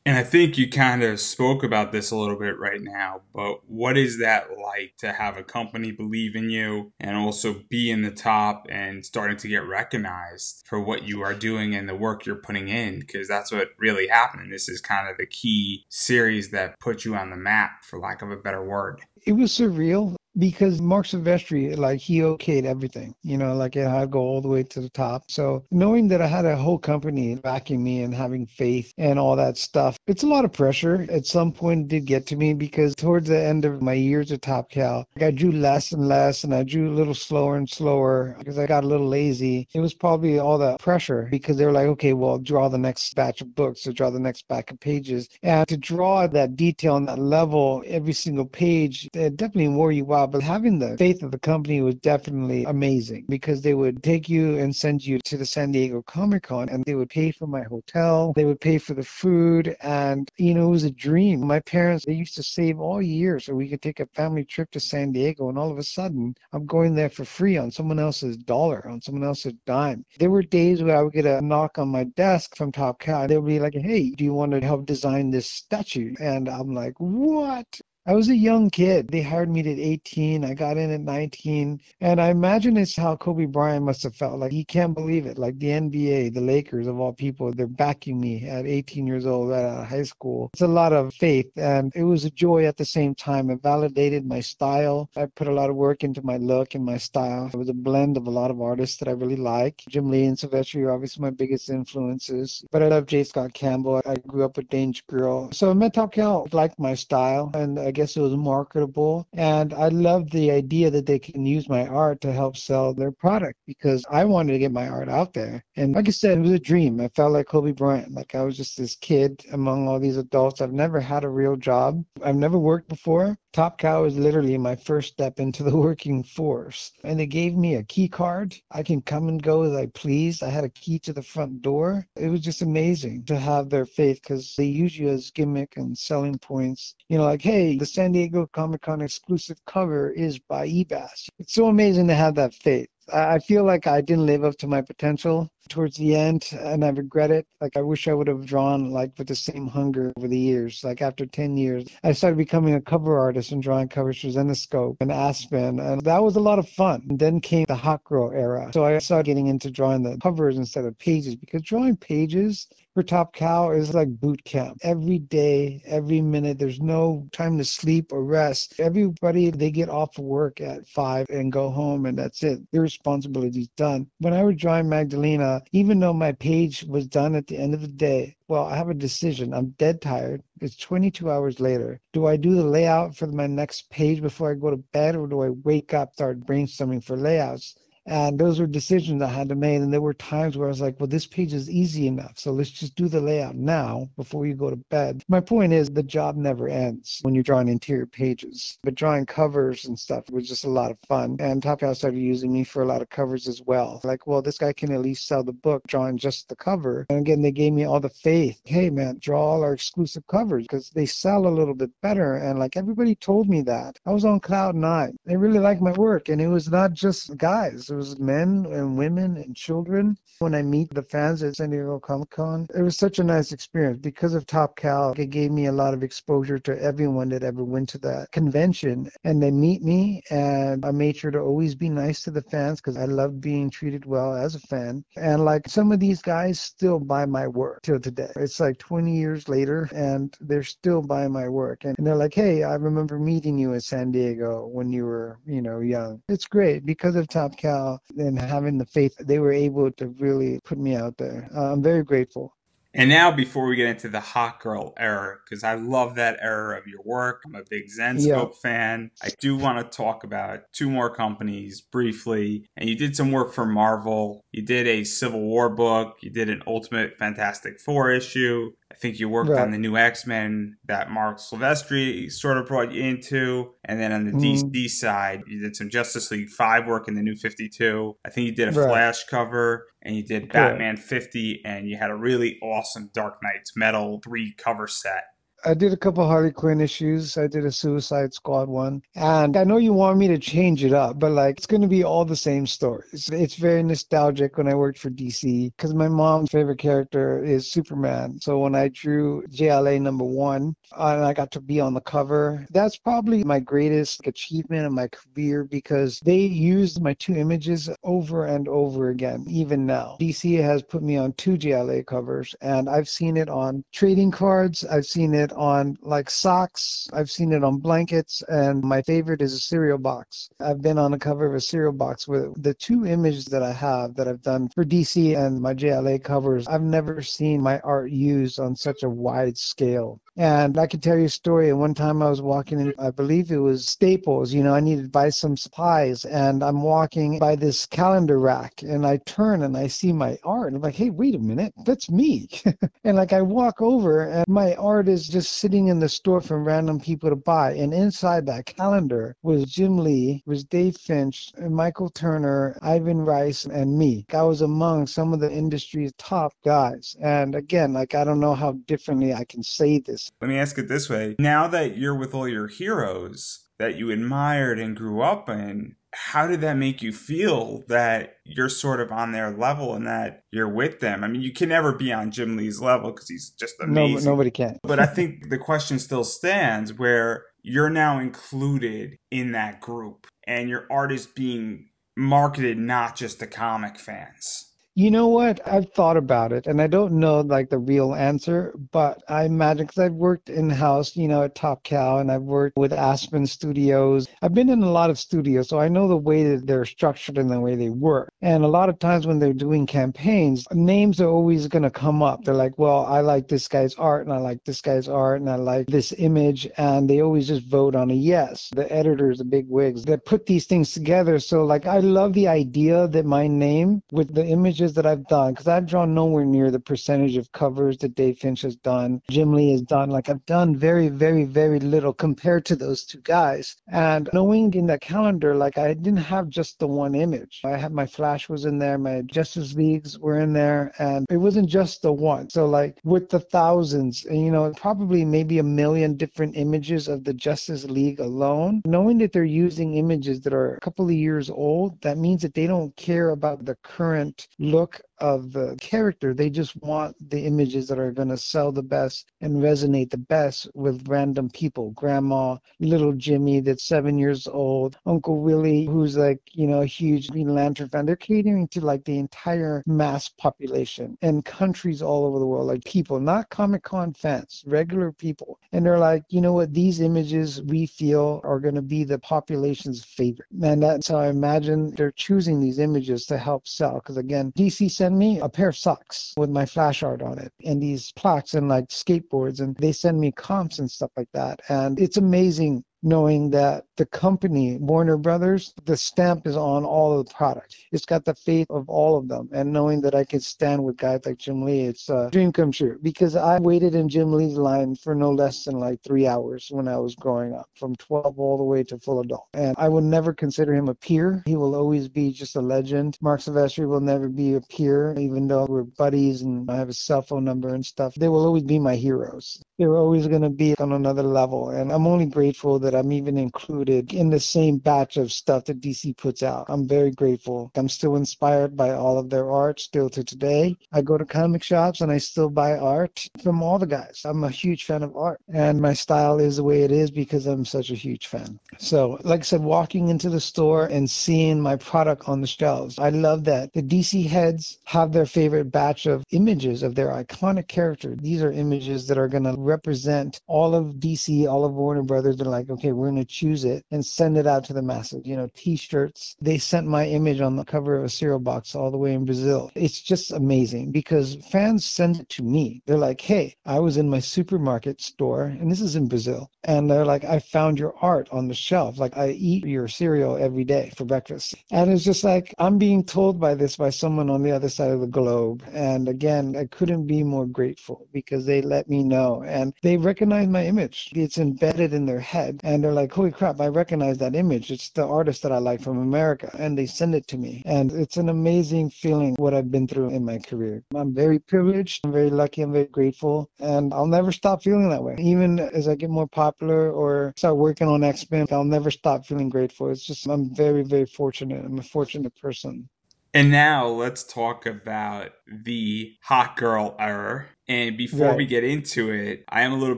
[0.06, 3.68] and I think you kind of spoke about this a little bit right now, but
[3.68, 8.04] what is that like to have a company believe in you and also be in
[8.04, 12.26] the top and starting to get recognized for what you are doing and the work
[12.26, 13.00] you're putting in?
[13.00, 14.54] Because that's what really happened.
[14.54, 18.22] This is kind of the key series that put you on the map, for lack
[18.22, 19.02] of a better word.
[19.26, 24.20] It was surreal because Marc Silvestri, like he okayed everything, you know, like to go
[24.20, 25.24] all the way to the top.
[25.28, 29.36] So knowing that I had a whole company backing me and having faith and all
[29.36, 31.06] that stuff, it's a lot of pressure.
[31.10, 34.32] At some point it did get to me because towards the end of my years
[34.32, 37.70] at Top Cow, I drew less and less and I drew a little slower and
[37.70, 39.68] slower because I got a little lazy.
[39.74, 43.14] It was probably all the pressure because they were like, okay, well, draw the next
[43.16, 45.30] batch of books or draw the next batch of pages.
[45.44, 50.14] And to draw that detail and that level every single page, it definitely wore you
[50.14, 54.30] out but having the faith of the company was definitely amazing because they would take
[54.30, 57.48] you and send you to the San Diego Comic Con and they would pay for
[57.48, 61.46] my hotel, they would pay for the food, and you know, it was a dream.
[61.46, 64.72] My parents, they used to save all year so we could take a family trip
[64.72, 68.00] to San Diego, and all of a sudden, I'm going there for free on someone
[68.00, 70.06] else's dollar, on someone else's dime.
[70.20, 73.28] There were days where I would get a knock on my desk from Top Cow.
[73.28, 76.14] They would be like, hey, do you want to help design this statue?
[76.20, 77.80] And I'm like, what?
[78.08, 79.08] I was a young kid.
[79.08, 80.46] They hired me at 18.
[80.46, 81.82] I got in at 19.
[82.02, 84.38] And I imagine it's how Kobe Bryant must have felt.
[84.38, 85.40] Like he can't believe it.
[85.40, 89.52] Like the NBA, the Lakers of all people, they're backing me at 18 years old
[89.52, 90.52] out of uh, high school.
[90.54, 91.50] It's a lot of faith.
[91.56, 93.50] And it was a joy at the same time.
[93.50, 95.10] It validated my style.
[95.18, 97.50] I put a lot of work into my look and my style.
[97.52, 99.82] It was a blend of a lot of artists that I really like.
[99.90, 102.64] Jim Lee and Silvestri are obviously my biggest influences.
[102.72, 103.24] But I love J.
[103.24, 104.04] Scott Campbell.
[104.06, 105.52] I grew up with Danger Girl.
[105.52, 109.28] So I met Cow, liked my style, and I guess it was marketable.
[109.34, 113.12] And I loved the idea that they can use my art to help sell their
[113.12, 115.64] product because I wanted to get my art out there.
[115.78, 117.00] And like I said, it was a dream.
[117.02, 118.14] I felt like Kobe Bryant.
[118.14, 120.62] Like I was just this kid among all these adults.
[120.62, 122.04] I've never had a real job.
[122.24, 123.38] I've never worked before.
[123.56, 126.92] Top Cow is literally my first step into the working force.
[127.06, 128.54] And they gave me a key card.
[128.72, 130.44] I can come and go as I please.
[130.44, 132.06] I had a key to the front door.
[132.18, 135.98] It was just amazing to have their faith because they use you as gimmick and
[135.98, 136.96] selling points.
[137.08, 141.30] You know, like, hey, the San Diego Comic Con exclusive cover is by Ebass.
[141.40, 142.90] It's so amazing to have that faith.
[143.14, 146.90] I feel like I didn't live up to my potential towards the end and I
[146.90, 147.48] regret it.
[147.62, 150.84] Like I wish I would have drawn like with the same hunger over the years.
[150.84, 154.98] Like after 10 years, I started becoming a cover artist and drawing covers for Zenescope
[155.02, 155.80] and Aspen.
[155.80, 157.06] And that was a lot of fun.
[157.10, 158.72] And then came the hot girl era.
[158.74, 163.04] So I started getting into drawing the covers instead of pages because drawing pages for
[163.04, 164.78] Top Cow is like boot camp.
[164.82, 168.80] Every day, every minute, there's no time to sleep or rest.
[168.80, 172.62] Everybody, they get off work at five and go home, and that's it.
[172.72, 174.08] Their responsibility is done.
[174.20, 177.82] When I was drawing Magdalena, even though my page was done at the end of
[177.82, 179.54] the day, well, I have a decision.
[179.54, 180.42] I'm dead tired.
[180.62, 182.00] It's 22 hours later.
[182.14, 185.28] Do I do the layout for my next page before I go to bed, or
[185.28, 187.76] do I wake up, start brainstorming for layouts?
[188.06, 189.82] And those were decisions I had to make.
[189.82, 192.38] And there were times where I was like, well, this page is easy enough.
[192.38, 195.24] So let's just do the layout now before you go to bed.
[195.28, 198.78] My point is the job never ends when you're drawing interior pages.
[198.84, 201.38] But drawing covers and stuff was just a lot of fun.
[201.40, 204.02] And Top Cow started using me for a lot of covers as well.
[204.04, 207.06] Like, well, this guy can at least sell the book drawing just the cover.
[207.10, 208.62] And again, they gave me all the faith.
[208.66, 212.36] Hey, man, draw all our exclusive covers because they sell a little bit better.
[212.36, 213.98] And like everybody told me that.
[214.06, 215.18] I was on cloud nine.
[215.26, 216.30] They really liked my work.
[216.30, 220.18] And it was not just guys was men and women and children.
[220.40, 223.54] When I meet the fans at San Diego Comic Con, it was such a nice
[223.54, 225.14] experience because of Top Cow.
[225.18, 229.10] It gave me a lot of exposure to everyone that ever went to that convention,
[229.24, 230.22] and they meet me.
[230.30, 233.70] And I made sure to always be nice to the fans because I love being
[233.70, 235.06] treated well as a fan.
[235.16, 238.32] And like some of these guys still buy my work till today.
[238.36, 241.86] It's like 20 years later, and they're still buying my work.
[241.86, 245.62] And they're like, "Hey, I remember meeting you in San Diego when you were, you
[245.62, 249.92] know, young." It's great because of Top Cow and having the faith, they were able
[249.92, 251.50] to really put me out there.
[251.56, 252.54] Uh, I'm very grateful.
[252.98, 256.78] And now, before we get into the hot girl era, because I love that era
[256.78, 258.60] of your work, I'm a big Zenescope yeah.
[258.62, 259.12] fan.
[259.22, 262.66] I do want to talk about two more companies briefly.
[262.78, 264.46] And you did some work for Marvel.
[264.54, 266.20] You did a Civil War book.
[266.22, 268.72] You did an Ultimate Fantastic Four issue.
[268.92, 269.62] I think you worked right.
[269.62, 273.74] on the new X Men that Marc Silvestri sort of brought you into.
[273.84, 274.72] And then on the mm.
[274.72, 278.16] DC side, you did some Justice League 5 work in the new 52.
[278.24, 278.88] I think you did a right.
[278.88, 283.76] Flash cover and you did Batman 50 and you had a really awesome Dark Nights
[283.76, 285.24] Metal 3 cover set.
[285.68, 287.38] I did a couple Harley Quinn issues.
[287.38, 289.02] I did a Suicide Squad one.
[289.16, 291.88] And I know you want me to change it up, but like it's going to
[291.88, 293.30] be all the same stories.
[293.32, 298.40] It's very nostalgic when I worked for DC because my mom's favorite character is Superman.
[298.40, 302.68] So when I drew JLA number one and I got to be on the cover,
[302.70, 308.46] that's probably my greatest achievement in my career because they used my two images over
[308.46, 310.18] and over again, even now.
[310.22, 314.86] DC has put me on two JLA covers and I've seen it on trading cards.
[314.86, 317.08] I've seen it on like socks.
[317.14, 320.50] I've seen it on blankets, and my favorite is a cereal box.
[320.60, 323.74] I've been on the cover of a cereal box with the two images that I
[323.74, 326.68] have that I've done for DC and my JLA covers.
[326.68, 330.20] I've never seen my art used on such a wide scale.
[330.38, 331.72] And I can tell you a story.
[331.72, 335.04] One time I was walking in, I believe it was Staples, you know, I needed
[335.04, 336.26] to buy some supplies.
[336.26, 340.74] And I'm walking by this calendar rack and I turn and I see my art.
[340.74, 342.50] I'm like, hey, wait a minute, that's me.
[343.06, 346.62] and like I walk over and my art is just sitting in the store for
[346.62, 347.74] random people to buy.
[347.74, 353.98] And inside that calendar was Jim Lee, was Dave Finch, Michael Turner, Ivan Reis, and
[353.98, 354.26] me.
[354.34, 357.16] I was among some of the industry's top guys.
[357.22, 360.78] And again, like I don't know how differently I can say this let me ask
[360.78, 361.36] it this way.
[361.40, 366.48] Now that you're with all your heroes that you admired and grew up in, how
[366.48, 370.70] did that make you feel that you're sort of on their level and that you're
[370.70, 371.24] with them?
[371.24, 374.24] I mean, you can never be on Jim Lee's level because he's just amazing.
[374.24, 374.80] No, nobody can.
[374.84, 380.70] but I think the question still stands where you're now included in that group and
[380.70, 384.72] your art is being marketed not just to comic fans?
[384.98, 385.60] You know what?
[385.68, 389.88] I've thought about it and I don't know like the real answer, but I imagine
[389.88, 393.46] because I've worked in house, you know, at Top Cow and I've worked with Aspen
[393.46, 394.26] Studios.
[394.42, 397.38] I've been in a lot of studios, so I know the way that they're structured
[397.38, 398.32] and the way they work.
[398.42, 402.24] And a lot of times when they're doing campaigns, names are always going to come
[402.24, 402.46] up.
[402.46, 405.50] They're like, well, I like this guy's art and I like this guy's art and
[405.50, 406.70] I like this image.
[406.78, 408.70] And they always just vote on a yes.
[408.74, 411.38] The editors, the big wigs that put these things together.
[411.40, 415.54] So, like, I love the idea that my name with the images that I've done,
[415.54, 419.54] because I've drawn nowhere near the percentage of covers that Dave Finch has done, Jim
[419.54, 420.10] Lee has done.
[420.10, 423.76] Like I've done very, very, very little compared to those two guys.
[423.88, 427.62] And knowing in that calendar, like I didn't have just the one image.
[427.66, 431.38] I had my Flash was in there, my Justice Leagues were in there, and it
[431.38, 432.50] wasn't just the one.
[432.50, 437.34] So like with the thousands, you know, probably maybe a million different images of the
[437.34, 442.02] Justice League alone, knowing that they're using images that are a couple of years old,
[442.02, 446.34] that means that they don't care about the current look of the character.
[446.34, 450.18] They just want the images that are going to sell the best and resonate the
[450.18, 451.92] best with random people.
[451.92, 457.30] Grandma, little Jimmy that's seven years old, Uncle Willie, who's like, you know, a huge
[457.30, 458.06] Green Lantern fan.
[458.06, 462.84] They're catering to like the entire mass population and countries all over the world, like
[462.84, 465.60] people, not Comic Con fans, regular people.
[465.72, 469.20] And they're like, you know what, these images we feel are going to be the
[469.20, 470.48] population's favorite.
[470.62, 473.96] And that's how I imagine they're choosing these images to help sell.
[473.96, 477.54] Because again, DC send me a pair of socks with my flash art on it
[477.64, 481.62] and these plaques and like skateboards and they send me comps and stuff like that.
[481.70, 487.28] And it's amazing knowing that the company, Warner Brothers, the stamp is on all of
[487.28, 487.78] the products.
[487.92, 489.48] It's got the faith of all of them.
[489.54, 492.72] And knowing that I can stand with guys like Jim Lee, it's a dream come
[492.72, 496.70] true because I waited in Jim Lee's line for no less than like three hours
[496.72, 499.48] when I was growing up, from 12 all the way to full adult.
[499.54, 501.44] And I would never consider him a peer.
[501.46, 503.18] He will always be just a legend.
[503.22, 507.00] Marc Silvestri will never be a peer, even though we're buddies and I have his
[507.00, 508.16] cell phone number and stuff.
[508.16, 509.62] They will always be my heroes.
[509.78, 511.70] They're always going to be on another level.
[511.70, 515.82] And I'm only grateful that I'm even included in the same batch of stuff that
[515.82, 516.66] DC puts out.
[516.70, 517.72] I'm very grateful.
[517.76, 520.76] I'm still inspired by all of their art still to today.
[520.92, 524.22] I go to comic shops and I still buy art from all the guys.
[524.26, 527.46] I'm a huge fan of art and my style is the way it is because
[527.46, 528.60] I'm such a huge fan.
[528.78, 533.00] So, like I said, walking into the store and seeing my product on the shelves,
[533.00, 533.74] I love that.
[533.74, 538.16] The DC heads have their favorite batch of images of their iconic character.
[538.16, 542.38] These are images that are going to represent all of DC, all of Warner Brothers.
[542.38, 545.22] They're like, okay, we're going to choose it and send it out to the masses.
[545.26, 546.36] You know, T-shirts.
[546.42, 549.26] They sent my image on the cover of a cereal box all the way in
[549.26, 549.72] Brazil.
[549.76, 552.82] It's just amazing because fans send it to me.
[552.86, 556.90] They're like, hey, I was in my supermarket store, and this is in Brazil, and
[556.90, 558.98] they're like, I found your art on the shelf.
[558.98, 563.04] Like I eat your cereal every day for breakfast, and it's just like I'm being
[563.04, 565.64] told by this by someone on the other side of the globe.
[565.74, 570.48] And again, I couldn't be more grateful because they let me know and they recognize
[570.48, 571.12] my image.
[571.16, 574.72] It's embedded in their head, and they're like, holy crap, I recognize that image.
[574.72, 576.50] It's the artist that I like from America.
[576.58, 577.62] And they send it to me.
[577.66, 580.84] And it's an amazing feeling what I've been through in my career.
[580.96, 582.04] I'm very privileged.
[582.04, 582.64] I'm very lucky.
[582.64, 583.52] I'm very grateful.
[583.60, 585.16] And I'll never stop feeling that way.
[585.20, 589.28] Even as I get more popular or start working on X Men, I'll never stop
[589.28, 589.92] feeling grateful.
[589.92, 591.64] It's just, I'm very, very fortunate.
[591.64, 592.90] I'm a fortunate person.
[593.36, 597.50] And now let's talk about the hot girl error.
[597.68, 598.38] And before right.
[598.38, 599.98] we get into it, I am a little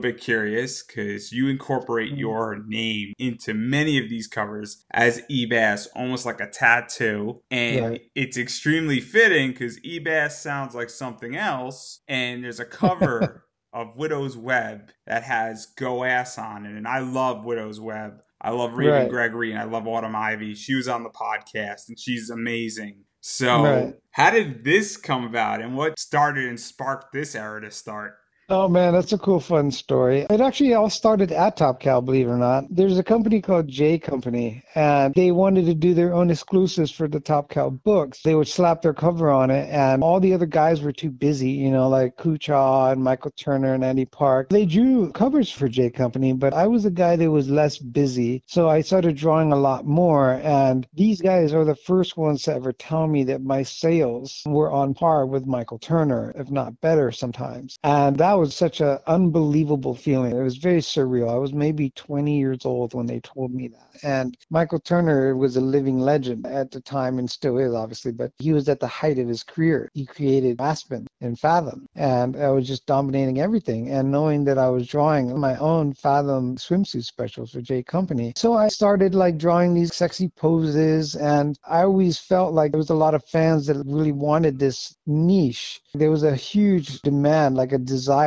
[0.00, 2.18] bit curious because you incorporate mm-hmm.
[2.18, 7.42] your name into many of these covers as Ebass, almost like a tattoo.
[7.48, 8.00] And right.
[8.16, 12.00] it's extremely fitting because Ebass sounds like something else.
[12.08, 16.76] And there's a cover of Widow's Web that has Go Ass on it.
[16.76, 18.14] And I love Widow's Web.
[18.40, 19.08] I love Raven right.
[19.08, 20.54] Gregory and I love Autumn Ivy.
[20.54, 23.04] She was on the podcast and she's amazing.
[23.20, 23.94] So, right.
[24.12, 28.16] how did this come about and what started and sparked this era to start?
[28.50, 30.24] Oh man, that's a cool, fun story.
[30.30, 32.64] It actually all started at Top Cow, believe it or not.
[32.70, 37.08] There's a company called J Company, and they wanted to do their own exclusives for
[37.08, 38.22] the Top Cow books.
[38.22, 41.50] They would slap their cover on it, and all the other guys were too busy,
[41.50, 44.48] you know, like Kuchar and Michael Turner and Andy Park.
[44.48, 48.42] They drew covers for J Company, but I was a guy that was less busy,
[48.46, 50.40] so I started drawing a lot more.
[50.42, 54.70] And these guys are the first ones to ever tell me that my sales were
[54.70, 57.78] on par with Michael Turner, if not better sometimes.
[57.84, 60.36] And that was such an unbelievable feeling.
[60.36, 61.30] It was very surreal.
[61.30, 63.88] I was maybe 20 years old when they told me that.
[64.02, 68.32] And Michael Turner was a living legend at the time and still is, obviously, but
[68.38, 69.90] he was at the height of his career.
[69.94, 73.90] He created Aspen and Fathom, and I was just dominating everything.
[73.90, 78.32] And knowing that I was drawing my own Fathom swimsuit specials for J Company.
[78.36, 82.90] So I started like drawing these sexy poses, and I always felt like there was
[82.90, 85.80] a lot of fans that really wanted this niche.
[85.94, 87.78] There was a huge demand, like a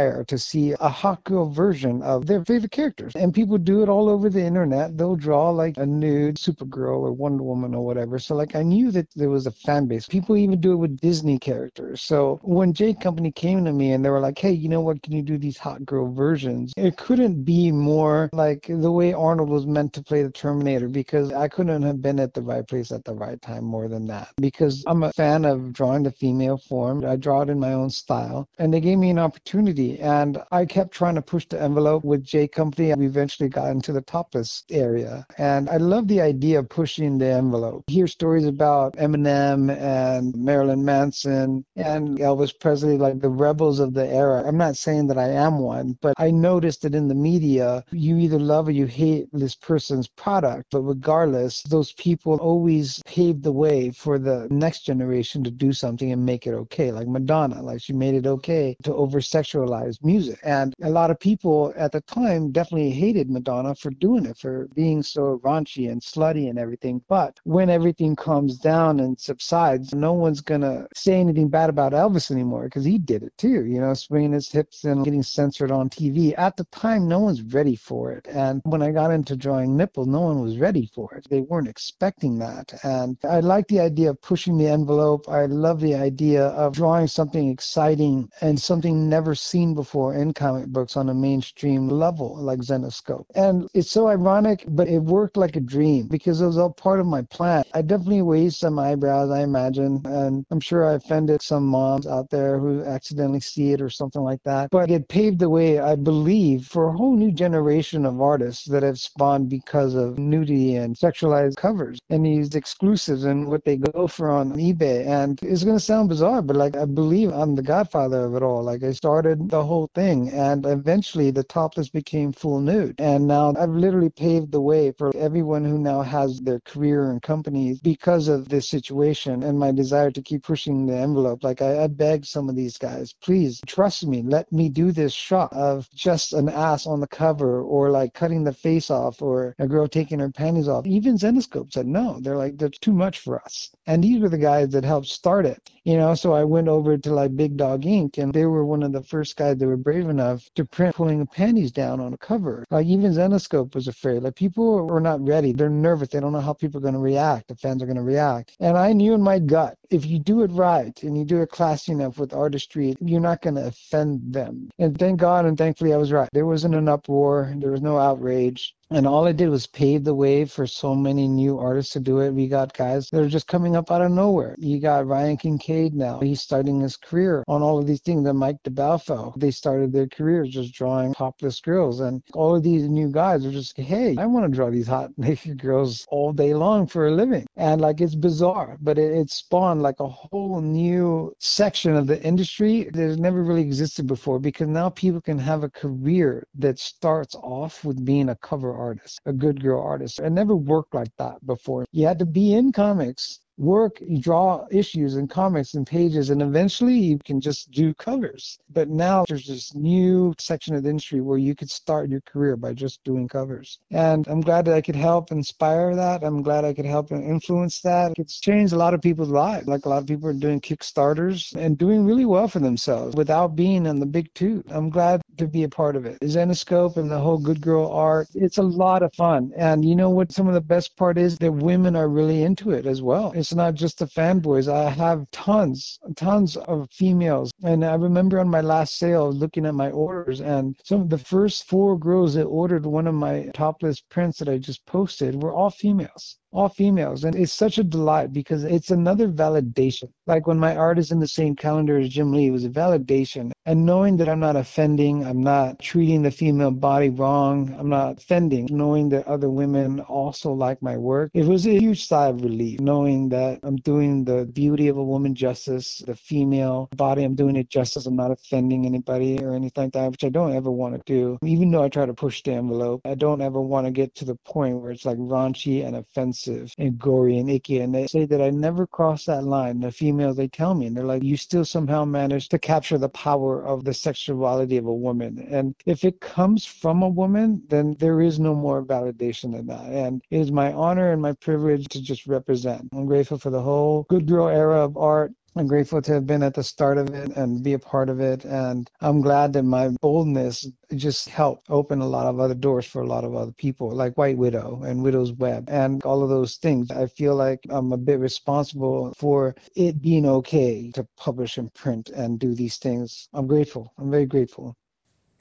[0.02, 3.14] desire to see a hot girl version of their favorite characters.
[3.16, 4.98] And people do it all over the internet.
[4.98, 8.20] They'll draw like a nude Supergirl or Wonder Woman or whatever.
[8.20, 10.08] So like I knew that there was a fan base.
[10.08, 12.02] People even do it with Disney characters.
[12.02, 15.02] So when J Company came to me and they were like, "Hey, you know what?
[15.04, 19.50] Can you do these hot girl versions?" It couldn't be more like the way Arnold
[19.50, 22.92] was meant to play the Terminator because I couldn't have been at the right place
[22.92, 24.30] at the right time more than that.
[24.38, 27.06] Because I'm a fan of drawing the female form.
[27.06, 30.66] I draw it in my own style, and they gave me an opportunity, and I
[30.66, 32.94] kept trying to push the envelope with J Company.
[32.94, 37.28] We eventually got into the topless area, and I love the idea of pushing the
[37.28, 37.84] envelope.
[37.88, 44.08] Hear stories about Eminem and Marilyn Manson and Elvis Presley, like the rebels of the
[44.08, 44.44] era.
[44.46, 48.18] I'm not saying that I am one, but I noticed that in the media, you
[48.18, 50.66] either love or you hate this person's product.
[50.72, 56.12] But regardless, those people always paved the way for the next generation to do something
[56.12, 56.92] and make it okay.
[56.92, 60.40] Like Madonna, like she made it okay to over sexualize music.
[60.44, 64.68] And a lot of people at the time definitely hated Madonna for doing it, for
[64.76, 67.02] being so raunchy and slutty and everything.
[67.08, 71.94] But when everything calms down and subsides, no one's going to say anything bad about
[71.94, 75.72] Elvis anymore because he did it too, you know, swinging his hips and getting censored
[75.72, 76.34] on TV.
[76.38, 78.28] At the time, no one's ready for it.
[78.28, 81.28] And when I got into drawing nipples, no one was ready for it.
[81.30, 82.74] They weren't expecting that.
[82.84, 85.30] And I like the idea of pushing the envelope.
[85.30, 90.68] I love the idea of drawing something exciting and something never seen before in comic
[90.68, 93.26] books on a mainstream level like Zenescope.
[93.36, 97.00] And it's so ironic, but it worked like a dream because it was all part
[97.00, 97.64] of my plan.
[97.74, 102.30] I definitely raised some eyebrows, I imagine, and I'm sure I offended some moms out
[102.30, 104.70] there who accidentally see it or something like that.
[104.72, 108.84] But it paved the way, I believe, for a whole new generation of artists that
[108.84, 114.08] have spawned because of nudity and sexualized covers and these exclusives and what they go
[114.08, 115.06] for on eBay.
[115.06, 118.44] And it's going to sound bizarre, but like I believe I'm the godfather of it
[118.44, 118.64] all.
[118.64, 123.00] Like I started the whole thing and eventually the topless became full nude.
[123.00, 127.22] And now I've literally paved the way for everyone who now has their career and
[127.22, 131.44] companies because of this situation and my desire to keep pushing the envelope.
[131.44, 135.14] Like I, I beg some of these guys, please trust me, let me do this
[135.14, 139.54] shot of just an ass on the cover or like cutting the face off or
[139.60, 140.88] a girl taking her panties off.
[140.88, 142.20] Even Zenescope said no.
[142.22, 143.70] They're like, that's too much for us.
[143.86, 145.70] And these were the guys that helped start it.
[145.84, 148.84] You know, so I went over to like Big Dog Ink and they were one
[148.84, 152.66] of the first that were brave enough to print pulling panties down on a cover.
[152.70, 154.24] Like even Zenescope was afraid.
[154.24, 155.52] Like people were not ready.
[155.54, 156.10] They're nervous.
[156.10, 157.48] They don't know how people are going to react.
[157.48, 158.56] The fans are going to react.
[158.60, 161.50] And I knew in my gut, if you do it right and you do it
[161.50, 164.70] classy enough with artistry, you're not going to offend them.
[164.80, 166.30] And thank God and thankfully I was right.
[166.34, 167.54] There wasn't an uproar.
[167.58, 168.76] There was no outrage.
[168.94, 172.20] And all I did was pave the way for so many new artists to do
[172.20, 172.32] it.
[172.34, 174.54] We got guys that are just coming up out of nowhere.
[174.60, 176.20] You got Ryan Kincaid now.
[176.20, 178.28] He's starting his career on all of these things.
[178.28, 182.02] And Mike DeBalfo, they started their careers just drawing topless girls.
[182.02, 185.12] And all of these new guys are just, hey, I want to draw these hot
[185.18, 187.48] naked girls all day long for a living.
[187.56, 192.22] And like it's bizarre, but it, it spawned like a whole new section of the
[192.24, 196.78] industry that has never really existed before because now people can have a career that
[196.78, 200.20] starts off with being a cover artist, a good girl artist.
[200.20, 201.86] It never worked like that before.
[201.92, 206.42] You had to be in comics work, you draw issues and comics and pages, and
[206.42, 208.58] eventually you can just do covers.
[208.72, 212.58] But now there's this new section of the industry where you could start your career
[212.58, 213.80] by just doing covers.
[213.92, 216.24] And I'm glad that I could help inspire that.
[216.24, 218.14] I'm glad I could help influence that.
[218.18, 219.68] It's changed a lot of people's lives.
[219.68, 223.56] Like a lot of people are doing Kickstarters and doing really well for themselves without
[223.56, 224.64] being on the big two.
[224.70, 226.20] I'm glad to be a part of it.
[226.22, 229.52] Zenescope and the whole good girl art, it's a lot of fun.
[229.56, 231.38] And you know what some of the best part is?
[231.38, 233.32] That women are really into it as well.
[233.36, 234.72] It's not just the fanboys.
[234.72, 237.52] I have tons, tons of females.
[237.64, 241.18] And I remember on my last sale looking at my orders and some of the
[241.18, 245.54] first four girls that ordered one of my topless prints that I just posted were
[245.54, 246.38] all females.
[246.52, 247.24] All females.
[247.24, 250.10] And it's such a delight because it's another validation.
[250.28, 252.70] Like when my art is in the same calendar as Jim Lee, it was a
[252.70, 253.52] validation.
[253.66, 258.18] And knowing that I'm not offending, I'm not treating the female body wrong, I'm not
[258.18, 262.42] offending, knowing that other women also like my work, it was a huge sigh of
[262.42, 267.36] relief knowing that I'm doing the beauty of a woman justice, the female body, I'm
[267.36, 268.06] doing it justice.
[268.06, 271.38] I'm not offending anybody or anything like that, which I don't ever want to do.
[271.46, 274.26] Even though I try to push the envelope, I don't ever want to get to
[274.26, 277.80] the point where it's like raunchy and offensive and gory and icky.
[277.80, 279.80] And they say that I never cross that line.
[279.80, 283.10] The females, they tell me, and they're like, you still somehow manage to capture the
[283.10, 285.48] power of the sexuality of a woman.
[285.50, 289.86] And if it comes from a woman, then there is no more validation than that.
[289.86, 292.90] And it is my honor and my privilege to just represent.
[292.94, 296.44] I'm grateful for the whole good girl era of art I'm grateful to have been
[296.44, 298.46] at the start of it and be a part of it.
[298.46, 303.02] And I'm glad that my boldness just helped open a lot of other doors for
[303.02, 306.56] a lot of other people, like White Widow and Widow's Web and all of those
[306.56, 306.90] things.
[306.92, 312.10] I feel like I'm a bit responsible for it being okay to publish and print
[312.10, 313.28] and do these things.
[313.34, 313.94] I'm grateful.
[314.00, 314.78] I'm very grateful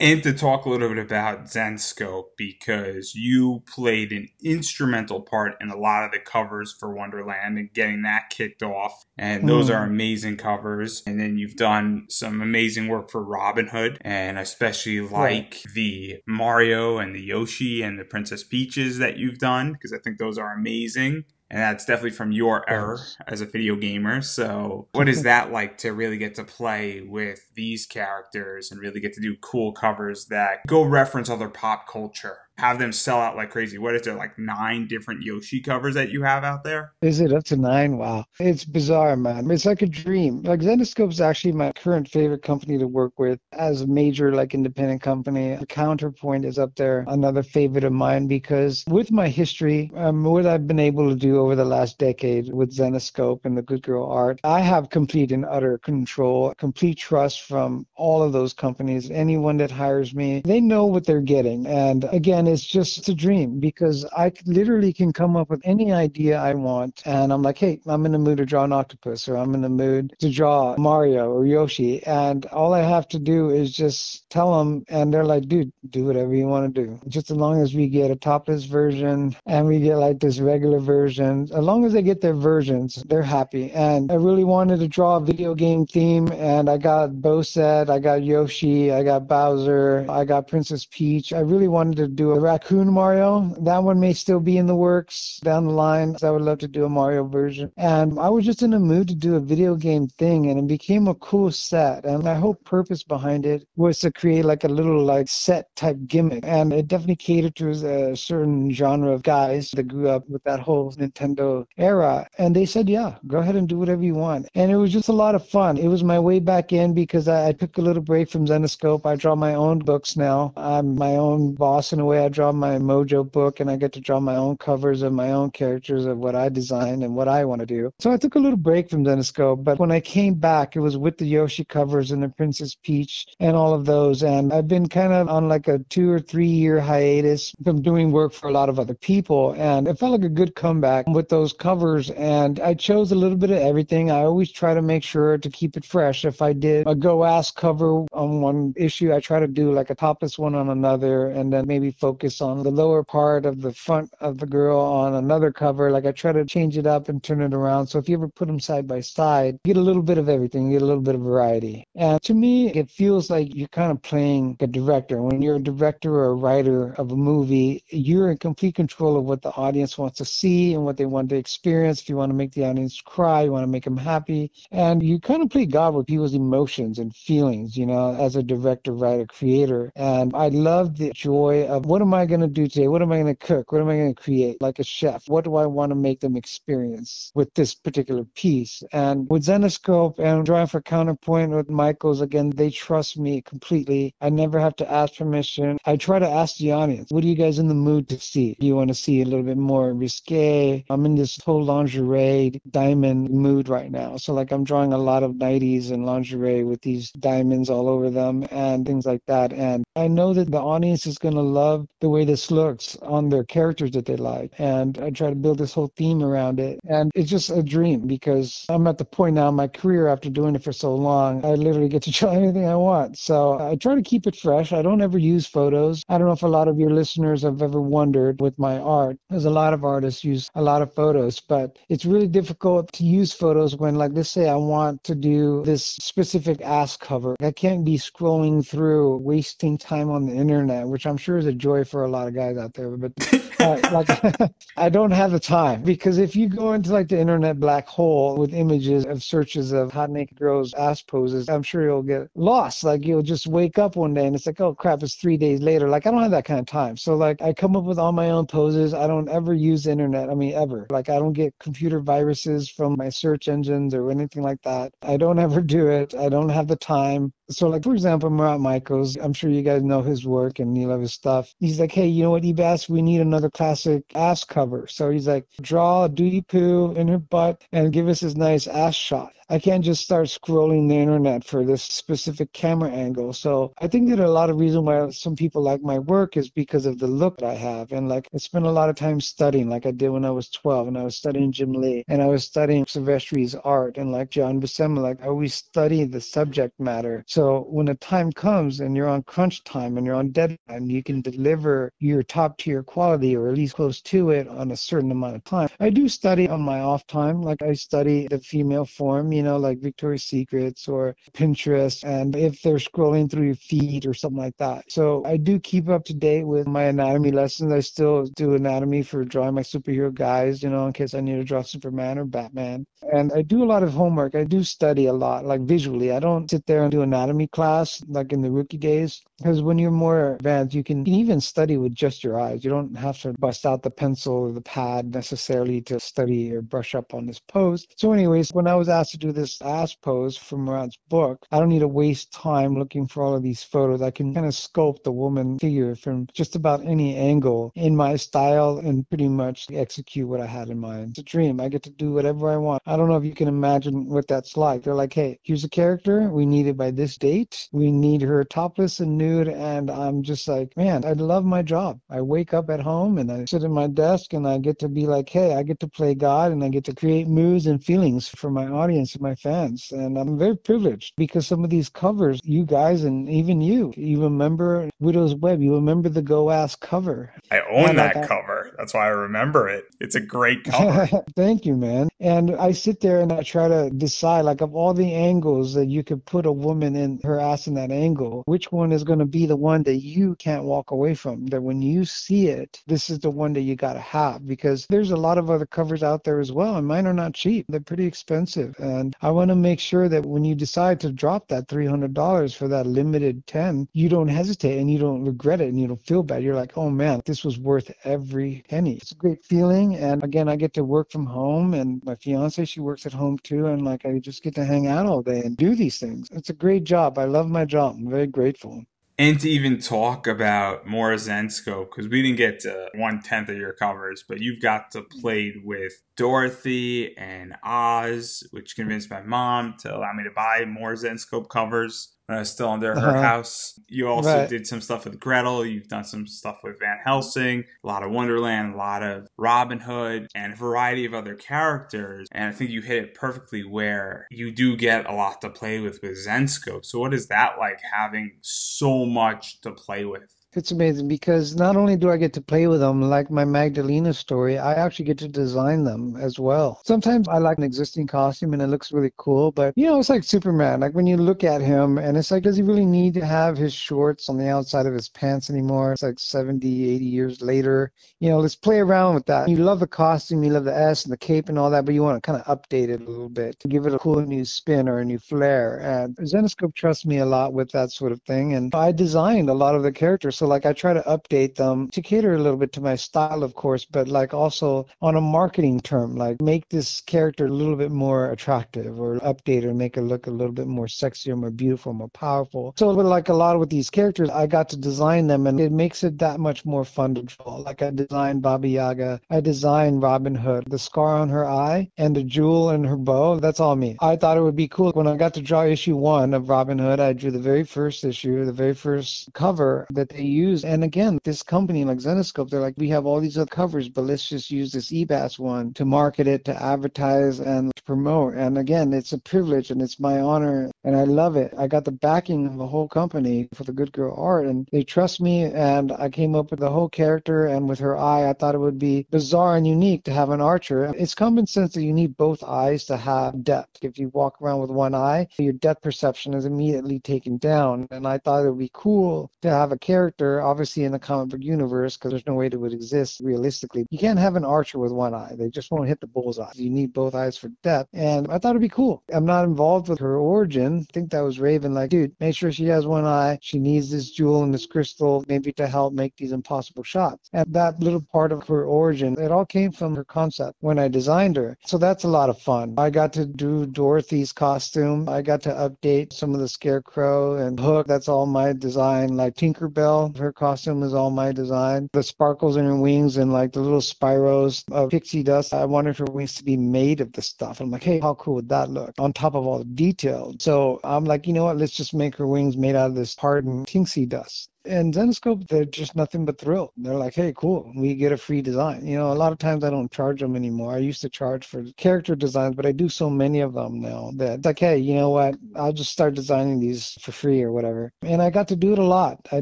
[0.01, 5.69] and to talk a little bit about Zenescope because you played an instrumental part in
[5.69, 9.05] a lot of the covers for Wonderland and getting that kicked off.
[9.15, 9.75] And those mm.
[9.75, 11.03] are amazing covers.
[11.05, 15.63] And then you've done some amazing work for Robin Hood, and especially like right.
[15.75, 20.17] the Mario and the Yoshi and the Princess Peaches that you've done because I think
[20.17, 22.97] those are amazing and that's definitely from your era
[23.27, 24.21] as a video gamer.
[24.21, 29.01] So, what is that like to really get to play with these characters and really
[29.01, 32.37] get to do cool covers that go reference other pop culture?
[32.61, 33.79] Have them sell out like crazy.
[33.79, 36.93] What is there, like nine different Yoshi covers that you have out there?
[37.01, 37.97] Is it up to nine?
[37.97, 38.25] Wow.
[38.39, 39.49] It's bizarre, man.
[39.49, 40.43] It's like a dream.
[40.43, 45.01] Like is actually my current favorite company to work with as a major, like independent
[45.01, 45.57] company.
[45.69, 50.67] Counterpoint is up there, another favorite of mine because with my history, um, what I've
[50.67, 54.39] been able to do over the last decade with Zenescope and the Good Girl art,
[54.43, 59.09] I have complete and utter control, complete trust from all of those companies.
[59.09, 61.65] Anyone that hires me, they know what they're getting.
[61.65, 66.39] And again, it's just a dream because I literally can come up with any idea
[66.39, 67.01] I want.
[67.05, 69.61] And I'm like, hey, I'm in the mood to draw an octopus or I'm in
[69.61, 72.03] the mood to draw Mario or Yoshi.
[72.03, 76.05] And all I have to do is just tell them, and they're like, dude, do
[76.05, 76.99] whatever you want to do.
[77.07, 80.79] Just as long as we get a topless version and we get like this regular
[80.79, 83.71] version, as long as they get their versions, they're happy.
[83.71, 87.99] And I really wanted to draw a video game theme, and I got Bowser, I
[87.99, 91.33] got Yoshi, I got Bowser, I got Princess Peach.
[91.33, 93.55] I really wanted to do a Raccoon Mario.
[93.61, 96.15] That one may still be in the works down the line.
[96.23, 97.71] I would love to do a Mario version.
[97.77, 100.67] And I was just in a mood to do a video game thing, and it
[100.67, 102.03] became a cool set.
[102.05, 105.97] And my whole purpose behind it was to create like a little like set type
[106.07, 106.43] gimmick.
[106.43, 110.59] And it definitely catered to a certain genre of guys that grew up with that
[110.59, 112.27] whole Nintendo era.
[112.37, 114.49] And they said, yeah, go ahead and do whatever you want.
[114.55, 115.77] And it was just a lot of fun.
[115.77, 119.05] It was my way back in because I, I took a little break from Zenescope.
[119.05, 120.53] I draw my own books now.
[120.57, 122.20] I'm my own boss in a way.
[122.21, 125.31] I draw my Mojo book and I get to draw my own covers of my
[125.31, 127.91] own characters of what I design and what I want to do.
[127.99, 130.97] So I took a little break from Zenescope, but when I came back, it was
[130.97, 134.23] with the Yoshi covers and the Princess Peach and all of those.
[134.23, 138.11] And I've been kind of on like a two or three year hiatus from doing
[138.11, 139.53] work for a lot of other people.
[139.57, 142.09] And it felt like a good comeback with those covers.
[142.11, 144.11] And I chose a little bit of everything.
[144.11, 146.25] I always try to make sure to keep it fresh.
[146.25, 149.89] If I did a Go Ask cover on one issue, I try to do like
[149.89, 153.61] a topless one on another and then maybe focus focus on the lower part of
[153.61, 155.89] the front of the girl on another cover.
[155.91, 157.87] Like I try to change it up and turn it around.
[157.87, 160.71] So if you ever put them side by side, get a little bit of everything,
[160.71, 161.87] get a little bit of variety.
[161.95, 165.21] And to me, it feels like you're kind of playing a director.
[165.21, 169.23] When you're a director or a writer of a movie, you're in complete control of
[169.23, 172.01] what the audience wants to see and what they want to experience.
[172.01, 174.51] If you want to make the audience cry, you want to make them happy.
[174.69, 178.43] And you kind of play God with people's emotions and feelings, you know, as a
[178.43, 179.93] director, writer, creator.
[179.95, 182.87] And I love the joy of what am I going to do today?
[182.87, 183.71] What am I going to cook?
[183.71, 185.27] What am I going to create like a chef?
[185.27, 188.81] What do I want to make them experience with this particular piece?
[188.91, 194.15] And with Zenescope and drawing for Counterpoint with Michaels, again, they trust me completely.
[194.19, 195.77] I never have to ask permission.
[195.85, 198.57] I try to ask the audience, what are you guys in the mood to see?
[198.59, 200.83] Do you want to see a little bit more risque?
[200.89, 204.17] I'm in this whole lingerie diamond mood right now.
[204.17, 208.09] So like I'm drawing a lot of 90s and lingerie with these diamonds all over
[208.09, 209.53] them and things like that.
[209.53, 213.29] And I know that the audience is going to love the way this looks on
[213.29, 214.51] their characters that they like.
[214.57, 216.79] And I try to build this whole theme around it.
[216.89, 220.29] And it's just a dream because I'm at the point now in my career after
[220.29, 223.17] doing it for so long, I literally get to try anything I want.
[223.17, 224.73] So I try to keep it fresh.
[224.73, 226.03] I don't ever use photos.
[226.09, 229.17] I don't know if a lot of your listeners have ever wondered with my art,
[229.29, 233.03] because a lot of artists use a lot of photos, but it's really difficult to
[233.03, 237.35] use photos when, like, let's say I want to do this specific ass cover.
[237.41, 241.53] I can't be scrolling through, wasting time on the internet, which I'm sure is a
[241.53, 242.89] joy for a lot of guys out there.
[242.89, 243.11] But
[243.59, 247.59] uh, like, I don't have the time because if you go into like the internet
[247.59, 252.01] black hole with images of searches of hot naked girls ass poses, I'm sure you'll
[252.01, 252.83] get lost.
[252.83, 255.59] Like you'll just wake up one day and it's like, oh crap, it's three days
[255.61, 255.89] later.
[255.89, 256.97] Like I don't have that kind of time.
[256.97, 258.93] So like I come up with all my own poses.
[258.93, 260.29] I don't ever use the internet.
[260.29, 260.87] I mean, ever.
[260.89, 264.93] Like I don't get computer viruses from my search engines or anything like that.
[265.01, 266.15] I don't ever do it.
[266.15, 267.33] I don't have the time.
[267.51, 270.87] So, like for example, Murat Michaels, I'm sure you guys know his work and you
[270.87, 271.53] love his stuff.
[271.59, 274.87] He's like, hey, you know what, Ebas, we need another classic ass cover.
[274.87, 278.67] So he's like, draw a duty poo in her butt and give us his nice
[278.67, 279.33] ass shot.
[279.51, 283.33] I can't just start scrolling the internet for this specific camera angle.
[283.33, 286.49] So I think that a lot of reason why some people like my work is
[286.49, 287.91] because of the look that I have.
[287.91, 290.49] And like I spent a lot of time studying, like I did when I was
[290.51, 294.29] 12, and I was studying Jim Lee, and I was studying Silvestri's art, and like
[294.29, 297.25] John Buscema, like I always study the subject matter.
[297.27, 301.03] So when the time comes and you're on crunch time and you're on deadline, you
[301.03, 305.11] can deliver your top tier quality or at least close to it on a certain
[305.11, 305.67] amount of time.
[305.81, 309.57] I do study on my off time, like I study the female form, you know,
[309.57, 314.57] like Victoria's Secrets or Pinterest, and if they're scrolling through your feed or something like
[314.57, 314.91] that.
[314.91, 317.71] So I do keep up to date with my anatomy lessons.
[317.71, 321.35] I still do anatomy for drawing my superhero guys, you know, in case I need
[321.35, 322.85] to draw Superman or Batman.
[323.13, 324.35] And I do a lot of homework.
[324.35, 326.11] I do study a lot, like visually.
[326.11, 329.79] I don't sit there and do anatomy class like in the rookie days, because when
[329.79, 332.63] you're more advanced, you can, even study with just your eyes.
[332.63, 336.61] You don't have to bust out the pencil or the pad necessarily to study or
[336.61, 337.87] brush up on this pose.
[337.97, 341.59] So, anyways, when I was asked to do this ass pose from Murat's book, I
[341.59, 344.01] don't need to waste time looking for all of these photos.
[344.01, 348.15] I can kind of sculpt the woman figure from just about any angle in my
[348.15, 351.11] style and pretty much execute what I had in mind.
[351.11, 351.59] It's a dream.
[351.59, 352.83] I get to do whatever I want.
[352.85, 354.83] I don't know if you can imagine what that's like.
[354.83, 356.29] They're like, hey, here's a character.
[356.29, 357.67] We need it by this date.
[357.71, 359.30] We need her topless and nude.
[359.39, 361.99] And I'm just like, man, I love my job.
[362.09, 364.89] I wake up at home and I sit at my desk and I get to
[364.89, 367.83] be like, hey, I get to play God and I get to create moods and
[367.83, 369.91] feelings for my audience and my fans.
[369.91, 374.21] And I'm very privileged because some of these covers, you guys and even you, you
[374.21, 377.33] remember Widow's Web, you remember the Go Ass cover.
[377.49, 378.73] I own and that like, cover.
[378.77, 379.85] That's why I remember it.
[379.99, 381.23] It's a great cover.
[381.35, 382.09] Thank you, man.
[382.19, 385.87] And I sit there and I try to decide, like, of all the angles that
[385.87, 389.19] you could put a woman in her ass in that angle, which one is going
[389.19, 391.45] to be the one that you can't walk away from?
[391.47, 394.85] That when you see it, this is the one that you got to have because
[394.87, 397.65] there's a lot of other covers out there as well, and mine are not cheap.
[397.69, 398.75] They're pretty expensive.
[398.79, 402.67] And I want to make sure that when you decide to drop that $300 for
[402.67, 406.23] that limited 10, you don't hesitate and you don't regret it and you don't feel
[406.23, 406.43] bad.
[406.43, 408.95] You're like, oh man, this was worth every penny.
[408.95, 409.95] It's a great feeling.
[409.95, 413.37] And again, I get to work from home and my fiance, she works at home
[413.39, 413.67] too.
[413.67, 416.29] And like, I just get to hang out all day and do these things.
[416.31, 417.17] It's a great job.
[417.17, 417.95] I love my job.
[417.97, 418.83] I'm very grateful
[419.21, 423.55] and to even talk about more Zenescope because we didn't get to one tenth of
[423.55, 429.75] your covers, but you've got to played with Dorothy and Oz, which convinced my mom
[429.81, 433.21] to allow me to buy more Zenescope covers when I was still under her uh-huh.
[433.21, 433.79] house.
[433.87, 434.49] You also right.
[434.49, 435.65] did some stuff with Gretel.
[435.65, 439.79] You've done some stuff with Van Helsing, a lot of Wonderland, a lot of Robin
[439.79, 442.27] Hood, and a variety of other characters.
[442.31, 445.79] And I think you hit it perfectly where you do get a lot to play
[445.79, 446.85] with with Zenescope.
[446.85, 450.33] So, what is that like having so much to play with?
[450.53, 454.13] It's amazing because not only do I get to play with them, like my Magdalena
[454.13, 456.81] story, I actually get to design them as well.
[456.83, 460.09] Sometimes I like an existing costume and it looks really cool, but you know, it's
[460.09, 460.81] like Superman.
[460.81, 463.55] Like when you look at him and it's like, does he really need to have
[463.55, 465.93] his shorts on the outside of his pants anymore?
[465.93, 467.93] It's like 70, 80 years later.
[468.19, 469.47] You know, let's play around with that.
[469.47, 471.93] You love the costume, you love the S and the cape and all that, but
[471.93, 474.19] you want to kind of update it a little bit to give it a cool
[474.19, 475.77] new spin or a new flair.
[475.77, 478.55] And Zenescope trusts me a lot with that sort of thing.
[478.55, 481.87] And I designed a lot of the characters so like I try to update them
[481.91, 485.21] to cater a little bit to my style, of course, but like also on a
[485.21, 489.97] marketing term, like make this character a little bit more attractive or update or make
[489.97, 492.73] it look a little bit more sexy or more beautiful, more powerful.
[492.75, 496.03] So like a lot with these characters, I got to design them and it makes
[496.03, 497.57] it that much more fun to draw.
[497.57, 502.15] Like I designed Baba Yaga, I designed Robin Hood, the scar on her eye and
[502.15, 503.39] the jewel in her bow.
[503.39, 503.95] That's all me.
[503.99, 506.79] I thought it would be cool when I got to draw issue one of Robin
[506.79, 506.99] Hood.
[506.99, 510.63] I drew the very first issue, the very first cover that they use.
[510.63, 514.05] And again, this company like Zenescope, they're like, we have all these other covers, but
[514.05, 518.35] let's just use this Ebas one to market it, to advertise, and to promote.
[518.35, 521.53] And again, it's a privilege and it's my honor, and I love it.
[521.57, 524.83] I got the backing of the whole company for the Good Girl art, and they
[524.83, 525.43] trust me.
[525.43, 528.59] And I came up with the whole character, and with her eye, I thought it
[528.59, 530.93] would be bizarre and unique to have an archer.
[530.97, 533.79] It's common sense that you need both eyes to have depth.
[533.81, 537.87] If you walk around with one eye, your depth perception is immediately taken down.
[537.91, 541.29] And I thought it would be cool to have a character, obviously in the comic
[541.29, 543.85] book universe, because there's no way it would exist realistically.
[543.89, 545.33] You can't have an archer with one eye.
[545.35, 546.51] They just won't hit the bullseye.
[546.55, 547.89] You need both eyes for depth.
[547.93, 549.03] And I thought it'd be cool.
[549.11, 550.85] I'm not involved with her origin.
[550.89, 553.39] I think that was Raven like, dude, make sure she has one eye.
[553.41, 557.29] She needs this jewel and this crystal maybe to help make these impossible shots.
[557.33, 560.87] And that little part of her origin, it all came from her concept when I
[560.87, 561.57] designed her.
[561.65, 562.75] So that's a lot of fun.
[562.77, 565.07] I got to do Dorothy's costume.
[565.09, 567.87] I got to update some of the Scarecrow and Hook.
[567.87, 569.15] That's all my design.
[569.15, 571.89] Like Tinkerbell, her costume is all my design.
[571.93, 575.53] The sparkles in her wings and like the little spirals of pixie dust.
[575.53, 577.61] I wanted her wings to be made of the stuff.
[577.61, 578.93] I'm like, hey, how cool would that look?
[578.99, 580.37] On top of all the details.
[580.41, 581.57] So I'm like, you know what?
[581.57, 585.65] Let's just make her wings made out of this hardened pixie dust and Zenescope, they're
[585.65, 586.71] just nothing but thrilled.
[586.77, 588.85] They're like, hey, cool, we get a free design.
[588.85, 590.73] You know, a lot of times I don't charge them anymore.
[590.73, 594.11] I used to charge for character designs, but I do so many of them now
[594.15, 595.35] that like, hey, you know what?
[595.55, 597.91] I'll just start designing these for free or whatever.
[598.01, 599.19] And I got to do it a lot.
[599.31, 599.41] I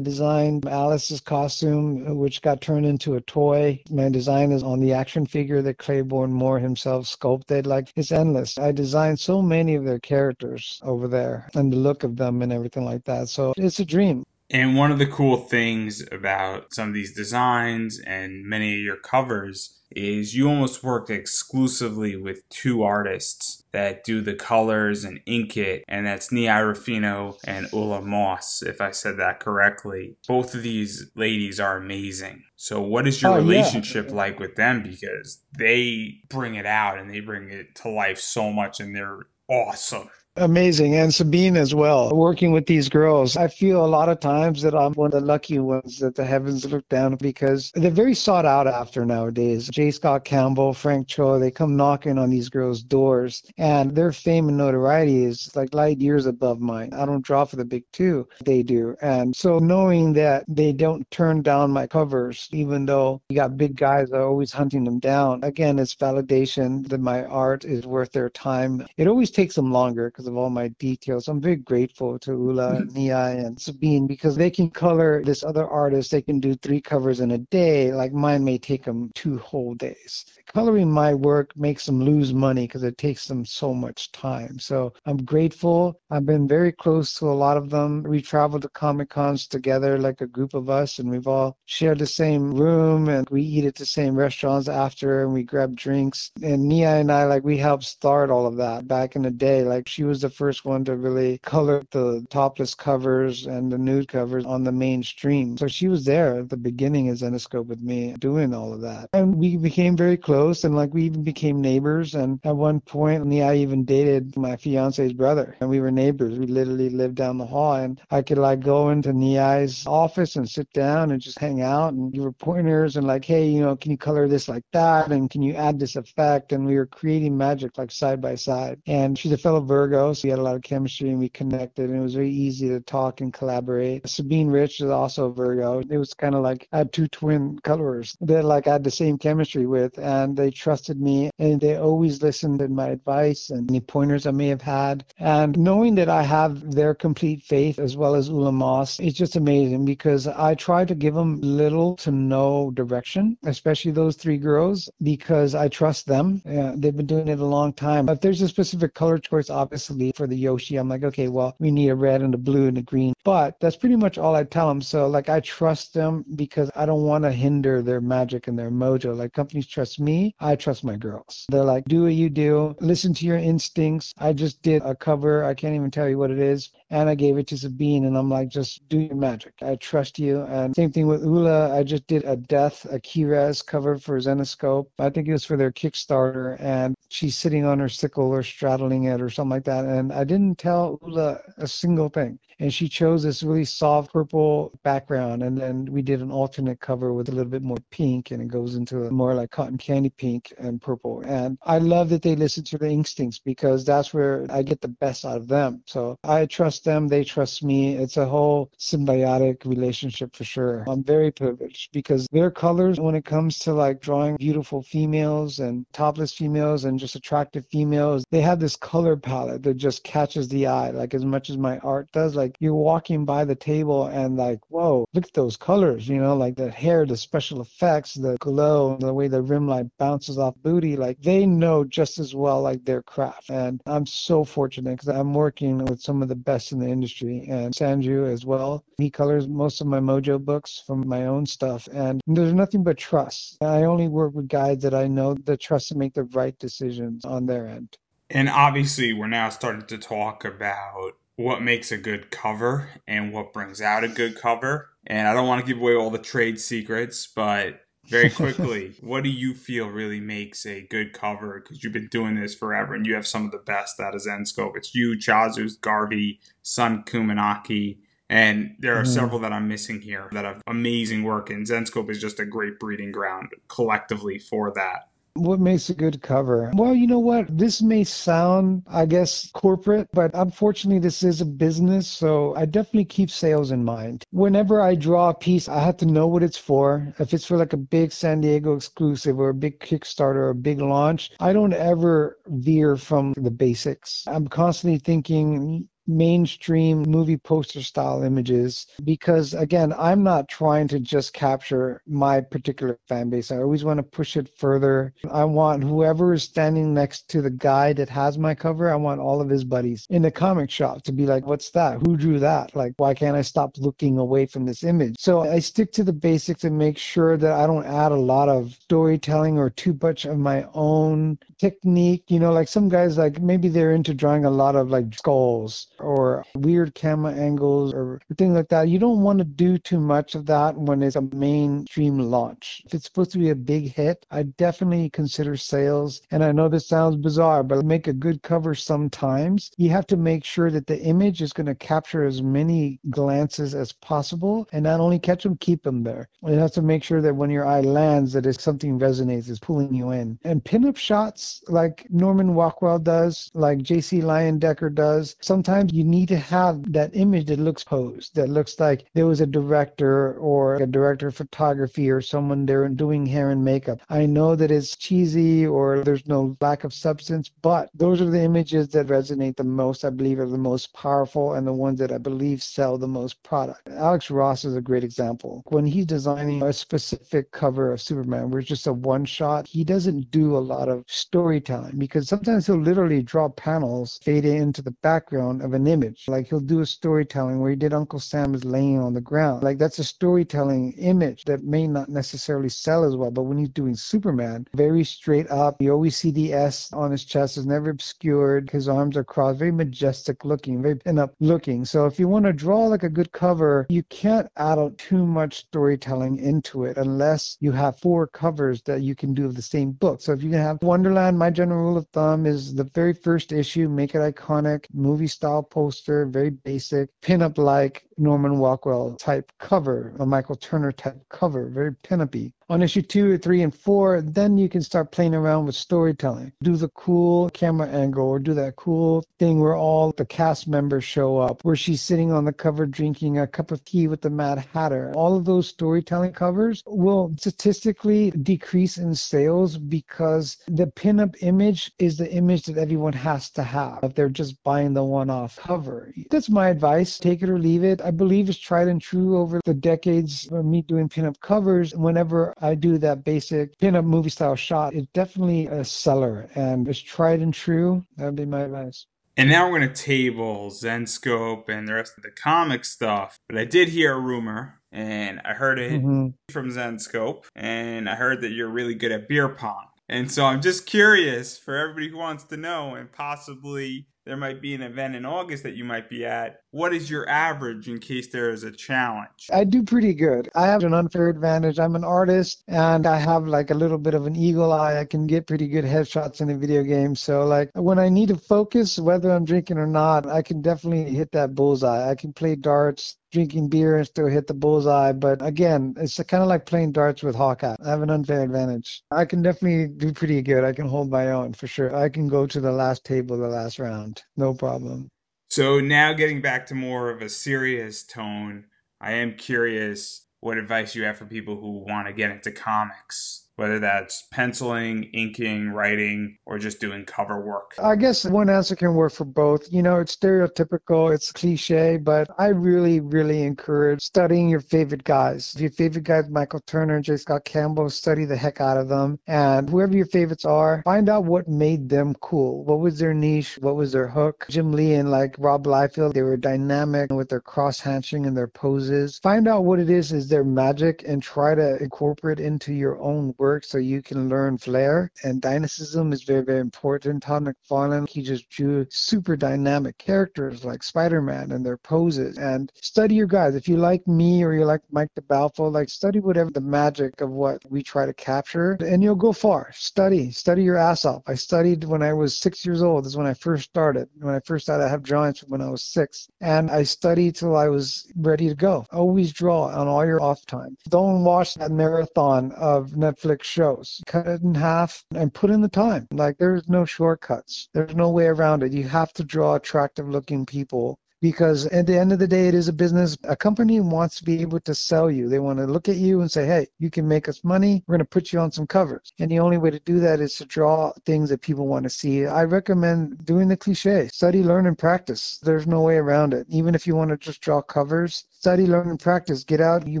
[0.00, 3.82] designed Alice's costume, which got turned into a toy.
[3.90, 7.66] My design is on the action figure that Claiborne Moore himself sculpted.
[7.66, 8.58] Like, it's endless.
[8.58, 12.52] I designed so many of their characters over there and the look of them and
[12.52, 13.28] everything like that.
[13.28, 14.24] So it's a dream.
[14.50, 18.96] And one of the cool things about some of these designs and many of your
[18.96, 25.56] covers is you almost work exclusively with two artists that do the colors and ink
[25.56, 30.16] it, and that's Nia Ruffino and Ula Mos, if I said that correctly.
[30.28, 32.44] Both of these ladies are amazing.
[32.56, 34.14] So, what is your oh, relationship yeah.
[34.14, 34.82] like with them?
[34.82, 39.26] Because they bring it out and they bring it to life so much, and they're
[39.48, 40.08] awesome.
[40.36, 40.94] Amazing.
[40.94, 42.10] And Sabine as well.
[42.14, 45.20] Working with these girls, I feel a lot of times that I'm one of the
[45.20, 49.68] lucky ones that the heavens look down because they're very sought out after nowadays.
[49.68, 49.90] J.
[49.90, 54.56] Scott Campbell, Frank Cho, they come knocking on these girls' doors and their fame and
[54.56, 56.90] notoriety is like light years above mine.
[56.92, 58.94] I don't draw for the big two, they do.
[59.02, 63.74] And so knowing that they don't turn down my covers, even though you got big
[63.74, 68.30] guys are always hunting them down, again, it's validation that my art is worth their
[68.30, 68.86] time.
[68.96, 71.28] It always takes them longer because of all my details.
[71.28, 72.94] I'm very grateful to Ula, mm-hmm.
[72.94, 76.10] Nia, and Sabine because they can color this other artist.
[76.10, 77.90] They can do three covers in a day.
[77.90, 80.26] Like mine may take them two whole days.
[80.52, 84.58] Coloring my work makes them lose money because it takes them so much time.
[84.58, 85.98] So I'm grateful.
[86.10, 88.02] I've been very close to a lot of them.
[88.02, 91.98] We traveled to Comic Cons together, like a group of us, and we've all shared
[91.98, 96.30] the same room and we eat at the same restaurants after and we grab drinks.
[96.42, 99.62] And Nia and I, like, we helped start all of that back in the day.
[99.62, 104.08] Like, she was the first one to really color the topless covers and the nude
[104.08, 105.56] covers on the mainstream.
[105.56, 109.08] So she was there at the beginning as Zenescope with me doing all of that.
[109.12, 112.14] And we became very close and like we even became neighbors.
[112.16, 116.38] And at one point, I even dated my fiance's brother and we were neighbors.
[116.38, 120.48] We literally lived down the hall and I could like go into Niai's office and
[120.48, 123.76] sit down and just hang out and give her pointers and like, hey, you know,
[123.76, 125.12] can you color this like that?
[125.12, 126.50] And can you add this effect?
[126.50, 128.82] And we were creating magic like side by side.
[128.88, 131.90] And she's a fellow Virgo, so we had a lot of chemistry and we connected
[131.90, 134.08] and it was very easy to talk and collaborate.
[134.08, 135.80] Sabine Rich is also a Virgo.
[135.80, 138.90] It was kind of like I had two twin colors that like I had the
[138.90, 143.70] same chemistry with and they trusted me and they always listened to my advice and
[143.70, 145.04] any pointers I may have had.
[145.18, 149.36] And knowing that I have their complete faith as well as Ula Mos, it's just
[149.36, 154.88] amazing because I try to give them little to no direction, especially those three girls,
[155.02, 156.42] because I trust them.
[156.44, 158.08] Yeah, they've been doing it a long time.
[158.08, 161.70] If there's a specific color choice, obviously for the Yoshi, I'm like, okay, well, we
[161.70, 163.12] need a red and a blue and a green.
[163.24, 164.80] But that's pretty much all I tell them.
[164.80, 168.70] So, like, I trust them because I don't want to hinder their magic and their
[168.70, 169.16] mojo.
[169.16, 171.46] Like, companies trust me, I trust my girls.
[171.50, 174.12] They're like, do what you do, listen to your instincts.
[174.18, 177.14] I just did a cover, I can't even tell you what it is, and I
[177.14, 179.54] gave it to Sabine, and I'm like, just do your magic.
[179.62, 180.42] I trust you.
[180.42, 184.86] And same thing with Ula, I just did a death, a Key-Res cover for Zenescope.
[184.98, 189.04] I think it was for their Kickstarter, and she's sitting on her sickle or straddling
[189.04, 189.79] it or something like that.
[189.86, 192.38] And I didn't tell Ula a single thing.
[192.60, 195.42] And she chose this really soft purple background.
[195.42, 198.48] And then we did an alternate cover with a little bit more pink, and it
[198.48, 201.22] goes into a more like cotton candy pink and purple.
[201.26, 204.88] And I love that they listen to the instincts because that's where I get the
[204.88, 205.82] best out of them.
[205.86, 207.96] So I trust them, they trust me.
[207.96, 210.84] It's a whole symbiotic relationship for sure.
[210.86, 215.86] I'm very privileged because their colors, when it comes to like drawing beautiful females and
[215.92, 220.66] topless females and just attractive females, they have this color palette that just catches the
[220.66, 222.34] eye, like as much as my art does.
[222.34, 226.36] Like you're walking by the table and like, whoa, look at those colors, you know,
[226.36, 230.54] like the hair, the special effects, the glow, the way the rim light bounces off
[230.62, 230.96] booty.
[230.96, 233.50] Like they know just as well like their craft.
[233.50, 237.46] And I'm so fortunate because I'm working with some of the best in the industry
[237.48, 238.84] and Sanju as well.
[238.98, 241.88] He colors most of my Mojo books from my own stuff.
[241.92, 243.58] And there's nothing but trust.
[243.62, 247.24] I only work with guys that I know that trust to make the right decisions
[247.24, 247.96] on their end.
[248.30, 253.54] And obviously, we're now starting to talk about what makes a good cover and what
[253.54, 254.90] brings out a good cover.
[255.06, 259.24] And I don't want to give away all the trade secrets, but very quickly, what
[259.24, 261.60] do you feel really makes a good cover?
[261.60, 264.20] Because you've been doing this forever and you have some of the best out of
[264.20, 264.76] Zenescope.
[264.76, 269.12] It's you, Chazuz, Garvey, Sun Kumanaki, and there are mm-hmm.
[269.12, 271.48] several that I'm missing here that have amazing work.
[271.48, 275.08] And Zenescope is just a great breeding ground collectively for that.
[275.34, 276.70] What makes a good cover?
[276.74, 277.56] Well, you know what?
[277.56, 282.06] This may sound, I guess, corporate, but unfortunately, this is a business.
[282.06, 284.24] So I definitely keep sales in mind.
[284.30, 287.12] Whenever I draw a piece, I have to know what it's for.
[287.18, 290.54] If it's for like a big San Diego exclusive or a big Kickstarter or a
[290.54, 294.24] big launch, I don't ever veer from the basics.
[294.26, 301.32] I'm constantly thinking, mainstream movie poster style images because again i'm not trying to just
[301.32, 303.50] capture my particular fan base.
[303.50, 305.12] I always want to push it further.
[305.30, 309.20] I want whoever is standing next to the guy that has my cover i want
[309.20, 312.00] all of his buddies in the comic shop to be like what's that?
[312.06, 312.74] Who drew that?
[312.74, 315.16] Like why can't i stop looking away from this image?
[315.18, 318.48] So i stick to the basics and make sure that i don't add a lot
[318.48, 322.24] of storytelling or too much of my own technique.
[322.28, 325.88] You know like some guys like maybe they're into drawing a lot of like skulls
[326.00, 328.88] or weird camera angles or things like that.
[328.88, 332.82] You don't want to do too much of that when it's a mainstream launch.
[332.86, 336.22] If it's supposed to be a big hit, I definitely consider sales.
[336.30, 339.70] And I know this sounds bizarre, but make a good cover sometimes.
[339.76, 343.74] You have to make sure that the image is going to capture as many glances
[343.74, 346.28] as possible and not only catch them, keep them there.
[346.46, 349.58] You have to make sure that when your eye lands, that if something resonates, is
[349.58, 350.38] pulling you in.
[350.44, 356.36] And pinup shots like Norman Rockwell does, like JC Leyendecker does, sometimes you need to
[356.36, 360.86] have that image that looks posed, that looks like there was a director or a
[360.86, 364.00] director of photography or someone there doing hair and makeup.
[364.08, 368.42] I know that it's cheesy or there's no lack of substance, but those are the
[368.42, 372.12] images that resonate the most, I believe, are the most powerful and the ones that
[372.12, 373.88] I believe sell the most product.
[373.88, 375.62] Alex Ross is a great example.
[375.68, 379.84] When he's designing a specific cover of Superman where it's just a one shot, he
[379.84, 384.94] doesn't do a lot of storytelling because sometimes he'll literally draw panels fade into the
[385.02, 386.24] background of an image.
[386.28, 389.62] Like he'll do a storytelling where he did Uncle Sam is laying on the ground.
[389.62, 393.30] Like that's a storytelling image that may not necessarily sell as well.
[393.30, 397.24] But when he's doing Superman, very straight up, you always see the S on his
[397.24, 398.70] chest is never obscured.
[398.70, 401.84] His arms are crossed, very majestic looking, very pin-up looking.
[401.84, 405.58] So if you want to draw like a good cover, you can't add too much
[405.58, 409.92] storytelling into it unless you have four covers that you can do of the same
[409.92, 410.20] book.
[410.20, 413.52] So if you can have Wonderland, my general rule of thumb is the very first
[413.52, 420.14] issue, make it iconic, movie style poster, very basic, pinup like Norman Rockwell type cover,
[420.18, 424.68] a Michael Turner type cover, very pinup-y on issue two, three, and four, then you
[424.68, 426.52] can start playing around with storytelling.
[426.62, 431.02] Do the cool camera angle or do that cool thing where all the cast members
[431.02, 434.30] show up, where she's sitting on the cover drinking a cup of tea with the
[434.30, 435.12] Mad Hatter.
[435.16, 442.16] All of those storytelling covers will statistically decrease in sales because the pinup image is
[442.16, 446.14] the image that everyone has to have if they're just buying the one off cover.
[446.30, 447.18] That's my advice.
[447.18, 448.00] Take it or leave it.
[448.00, 451.96] I believe it's tried and true over the decades of me doing pinup covers.
[451.96, 454.94] Whenever I do that basic pinup movie style shot.
[454.94, 458.04] It's definitely a seller and it's tried and true.
[458.16, 459.06] That'd be my advice.
[459.36, 463.38] And now we're going to table Zenescope and the rest of the comic stuff.
[463.48, 466.28] But I did hear a rumor, and I heard it mm-hmm.
[466.52, 469.86] from Zenescope, and I heard that you're really good at beer pong.
[470.10, 474.60] And so I'm just curious for everybody who wants to know, and possibly there might
[474.60, 476.58] be an event in August that you might be at.
[476.72, 479.48] What is your average in case there is a challenge?
[479.52, 480.48] I do pretty good.
[480.54, 481.78] I have an unfair advantage.
[481.78, 484.98] I'm an artist and I have like a little bit of an eagle eye.
[484.98, 487.16] I can get pretty good headshots in a video game.
[487.16, 491.12] So like when I need to focus, whether I'm drinking or not, I can definitely
[491.12, 492.08] hit that bullseye.
[492.08, 495.12] I can play darts, drinking beer and still hit the bullseye.
[495.12, 497.76] But again, it's kind of like playing darts with Hawkeye.
[497.84, 499.02] I have an unfair advantage.
[499.10, 500.62] I can definitely do pretty good.
[500.62, 501.94] I can hold my own for sure.
[501.96, 504.22] I can go to the last table the last round.
[504.36, 505.10] No problem.
[505.50, 508.66] So now getting back to more of a serious tone,
[509.00, 513.48] I am curious what advice you have for people who want to get into comics
[513.60, 517.74] whether that's penciling, inking, writing, or just doing cover work?
[517.78, 519.70] I guess one answer can work for both.
[519.70, 525.52] You know, it's stereotypical, it's cliche, but I really, really encourage studying your favorite guys.
[525.54, 527.18] If your favorite guy is Michael Turner J.
[527.18, 529.18] Scott Campbell, study the heck out of them.
[529.26, 532.64] And whoever your favorites are, find out what made them cool.
[532.64, 533.58] What was their niche?
[533.60, 534.46] What was their hook?
[534.48, 538.48] Jim Lee and like Rob Liefeld, they were dynamic with their cross hatching and their
[538.48, 539.18] poses.
[539.22, 543.34] Find out what it is is their magic and try to incorporate into your own
[543.36, 545.10] work work so you can learn flair.
[545.24, 547.22] And dynamism is very, very important.
[547.24, 552.38] Todd McFarlane, he just drew super dynamic characters like Spider-Man and their poses.
[552.38, 553.56] And study your guys.
[553.56, 557.30] If you like me or you like Mike DeBalfo, like study whatever the magic of
[557.30, 559.72] what we try to capture and you'll go far.
[559.72, 561.22] Study, study your ass off.
[561.26, 563.04] I studied when I was six years old.
[563.04, 564.08] This is when I first started.
[564.20, 566.28] When I first started, I have drawings when I was six.
[566.40, 568.86] And I studied till I was ready to go.
[568.92, 570.76] Always draw on all your off time.
[570.88, 574.02] Don't watch that marathon of Netflix shows.
[574.06, 576.08] Cut it in half and put in the time.
[576.10, 577.68] Like there's no shortcuts.
[577.72, 578.72] There's no way around it.
[578.72, 582.54] You have to draw attractive looking people because at the end of the day it
[582.54, 585.66] is a business a company wants to be able to sell you they want to
[585.66, 588.32] look at you and say hey you can make us money we're going to put
[588.32, 591.28] you on some covers and the only way to do that is to draw things
[591.28, 595.66] that people want to see i recommend doing the cliche study learn and practice there's
[595.66, 598.98] no way around it even if you want to just draw covers study, learn, and
[598.98, 599.44] practice.
[599.44, 600.00] Get out your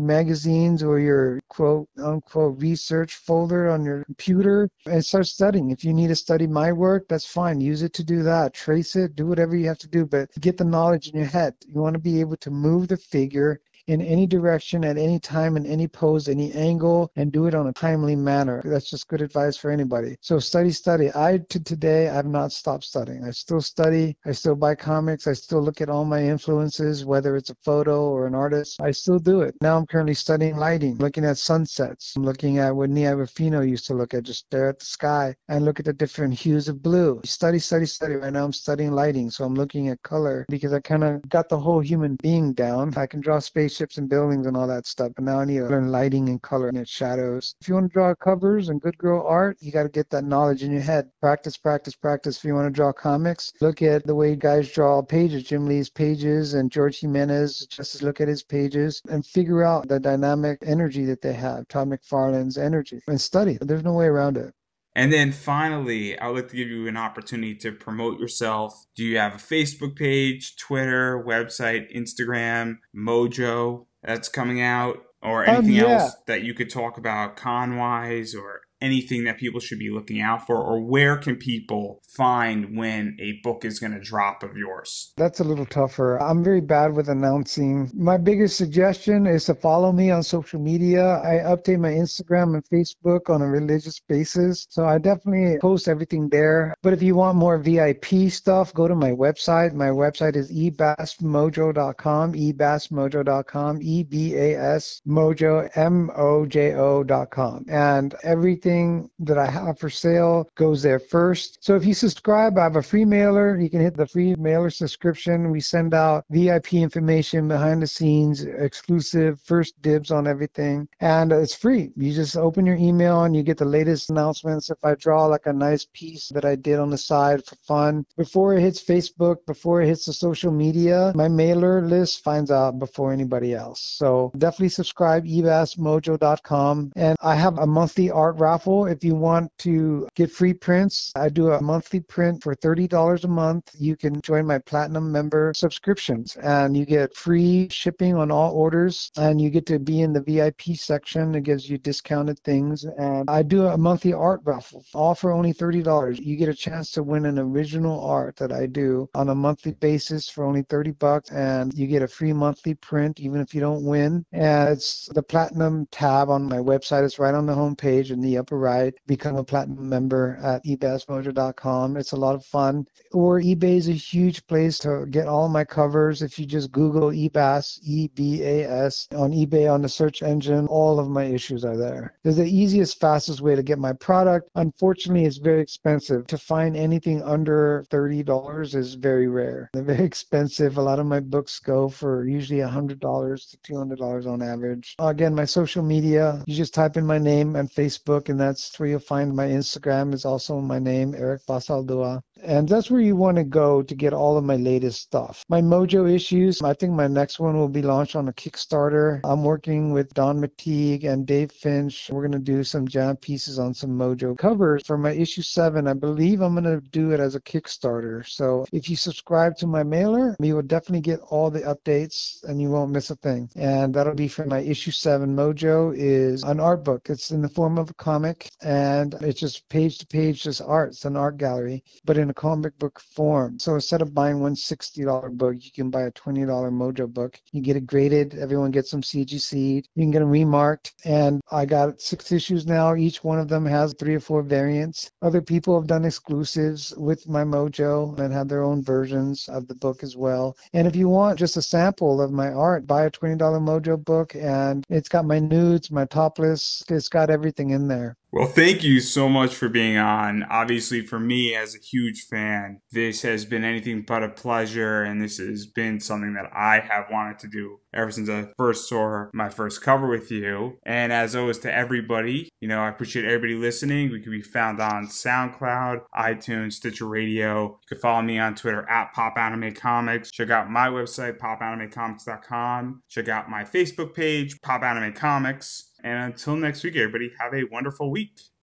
[0.00, 5.70] magazines or your quote unquote research folder on your computer and start studying.
[5.70, 7.60] If you need to study my work, that's fine.
[7.60, 8.54] Use it to do that.
[8.54, 11.54] Trace it, do whatever you have to do, but get the knowledge in your head.
[11.66, 15.56] You want to be able to move the figure in any direction, at any time,
[15.56, 18.62] in any pose, any angle, and do it on a timely manner.
[18.64, 20.16] That's just good advice for anybody.
[20.20, 21.10] So study, study.
[21.14, 23.24] I to today I have not stopped studying.
[23.24, 24.16] I still study.
[24.24, 25.26] I still buy comics.
[25.26, 28.80] I still look at all my influences, whether it's a photo or an artist.
[28.80, 29.54] I still do it.
[29.60, 32.14] Now I'm currently studying lighting, looking at sunsets.
[32.16, 35.34] I'm looking at what Nia Ruffino used to look at, just stare at the sky
[35.48, 37.20] and look at the different hues of blue.
[37.24, 38.14] Study, study, study.
[38.14, 41.48] Right now I'm studying lighting, so I'm looking at color because I kind of got
[41.48, 42.92] the whole human being down.
[42.96, 45.12] I can draw space spaceships and buildings and all that stuff.
[45.14, 47.54] But now I need to learn lighting and color and shadows.
[47.60, 50.24] If you want to draw covers and good girl art, you got to get that
[50.24, 51.08] knowledge in your head.
[51.20, 52.38] Practice, practice, practice.
[52.38, 55.88] If you want to draw comics, look at the way guys draw pages, Jim Lee's
[55.88, 61.04] pages and George Jimenez, just look at his pages and figure out the dynamic energy
[61.04, 63.56] that they have, Todd McFarlane's energy, and study.
[63.60, 64.52] There's no way around it.
[64.94, 68.86] And then finally, I would like to give you an opportunity to promote yourself.
[68.96, 75.56] Do you have a Facebook page, Twitter, website, Instagram, Mojo that's coming out, or um,
[75.56, 75.98] anything um, yeah.
[76.00, 80.20] else that you could talk about con wise or anything that people should be looking
[80.20, 84.56] out for, or where can people find when a book is going to drop of
[84.56, 85.12] yours?
[85.16, 86.20] That's a little tougher.
[86.20, 87.90] I'm very bad with announcing.
[87.94, 91.18] My biggest suggestion is to follow me on social media.
[91.18, 96.28] I update my Instagram and Facebook on a religious basis, so I definitely post everything
[96.28, 96.74] there.
[96.82, 99.74] But if you want more VIP stuff, go to my website.
[99.74, 107.66] My website is ebasmojo.com, ebasmojo.com, E B A S mojo, M O J O.com.
[107.68, 111.58] And everything everything that I have for sale goes there first.
[111.60, 113.58] So if you subscribe, I have a free mailer.
[113.58, 115.50] You can hit the free mailer subscription.
[115.50, 120.88] We send out VIP information behind the scenes, exclusive, first dibs on everything.
[121.00, 121.90] And it's free.
[121.96, 124.70] You just open your email and you get the latest announcements.
[124.70, 128.06] If I draw like a nice piece that I did on the side for fun,
[128.16, 132.78] before it hits Facebook, before it hits the social media, my mailer list finds out
[132.78, 133.80] before anybody else.
[133.80, 136.92] So definitely subscribe, ebasmojo.com.
[136.96, 141.12] And I have a monthly art raffle raffle if you want to get free prints.
[141.16, 143.70] I do a monthly print for $30 a month.
[143.78, 149.10] You can join my platinum member subscriptions and you get free shipping on all orders
[149.16, 151.34] and you get to be in the VIP section.
[151.34, 152.84] It gives you discounted things.
[152.84, 156.20] And I do a monthly art raffle, all for only $30.
[156.20, 159.72] You get a chance to win an original art that I do on a monthly
[159.72, 163.60] basis for only 30 bucks and you get a free monthly print even if you
[163.62, 164.24] don't win.
[164.32, 167.04] And it's the platinum tab on my website.
[167.04, 170.64] It's right on the homepage in the upper a ride, become a platinum member at
[170.64, 171.96] ebasmojo.com.
[171.96, 172.86] It's a lot of fun.
[173.12, 176.22] Or eBay is a huge place to get all my covers.
[176.22, 180.66] If you just Google Ebas, E B A S, on eBay on the search engine,
[180.68, 182.14] all of my issues are there.
[182.22, 184.48] There's the easiest, fastest way to get my product.
[184.54, 186.26] Unfortunately, it's very expensive.
[186.28, 189.70] To find anything under $30 is very rare.
[189.72, 190.78] They're very expensive.
[190.78, 194.94] A lot of my books go for usually $100 to $200 on average.
[194.98, 198.88] Again, my social media, you just type in my name on Facebook, and that's where
[198.88, 202.22] you'll find my Instagram is also my name, Eric Basaldua.
[202.42, 205.44] And that's where you want to go to get all of my latest stuff.
[205.48, 209.20] My Mojo issues, I think my next one will be launched on a Kickstarter.
[209.24, 212.08] I'm working with Don McTeague and Dave Finch.
[212.10, 214.82] We're going to do some jam pieces on some Mojo covers.
[214.86, 218.26] For my issue seven, I believe I'm going to do it as a Kickstarter.
[218.26, 222.60] So if you subscribe to my mailer, you will definitely get all the updates and
[222.60, 223.50] you won't miss a thing.
[223.56, 225.36] And that'll be for my issue seven.
[225.36, 227.08] Mojo is an art book.
[227.10, 230.90] It's in the form of a comic and it's just page to page, just art.
[230.90, 233.58] It's an art gallery, but in a comic book form.
[233.58, 237.38] So instead of buying one $60 book, you can buy a $20 Mojo book.
[237.52, 238.34] You get it graded.
[238.34, 239.84] Everyone gets some CGC.
[239.94, 240.94] You can get them remarked.
[241.04, 242.94] And I got six issues now.
[242.94, 245.10] Each one of them has three or four variants.
[245.22, 249.74] Other people have done exclusives with my Mojo and have their own versions of the
[249.74, 250.56] book as well.
[250.72, 254.34] And if you want just a sample of my art, buy a $20 Mojo book
[254.34, 256.82] and it's got my nudes, my topless.
[256.88, 258.16] It's got everything in there.
[258.32, 260.44] Well, thank you so much for being on.
[260.44, 265.20] Obviously, for me as a huge fan, this has been anything but a pleasure, and
[265.20, 269.26] this has been something that I have wanted to do ever since I first saw
[269.32, 270.78] my first cover with you.
[270.86, 274.12] And as always, to everybody, you know, I appreciate everybody listening.
[274.12, 277.80] We can be found on SoundCloud, iTunes, Stitcher Radio.
[277.82, 280.30] You can follow me on Twitter at Pop Anime Comics.
[280.30, 283.02] Check out my website, popanimecomics.com.
[283.08, 285.89] Check out my Facebook page, Pop Anime Comics.
[286.02, 288.50] And until next week, everybody, have a wonderful week.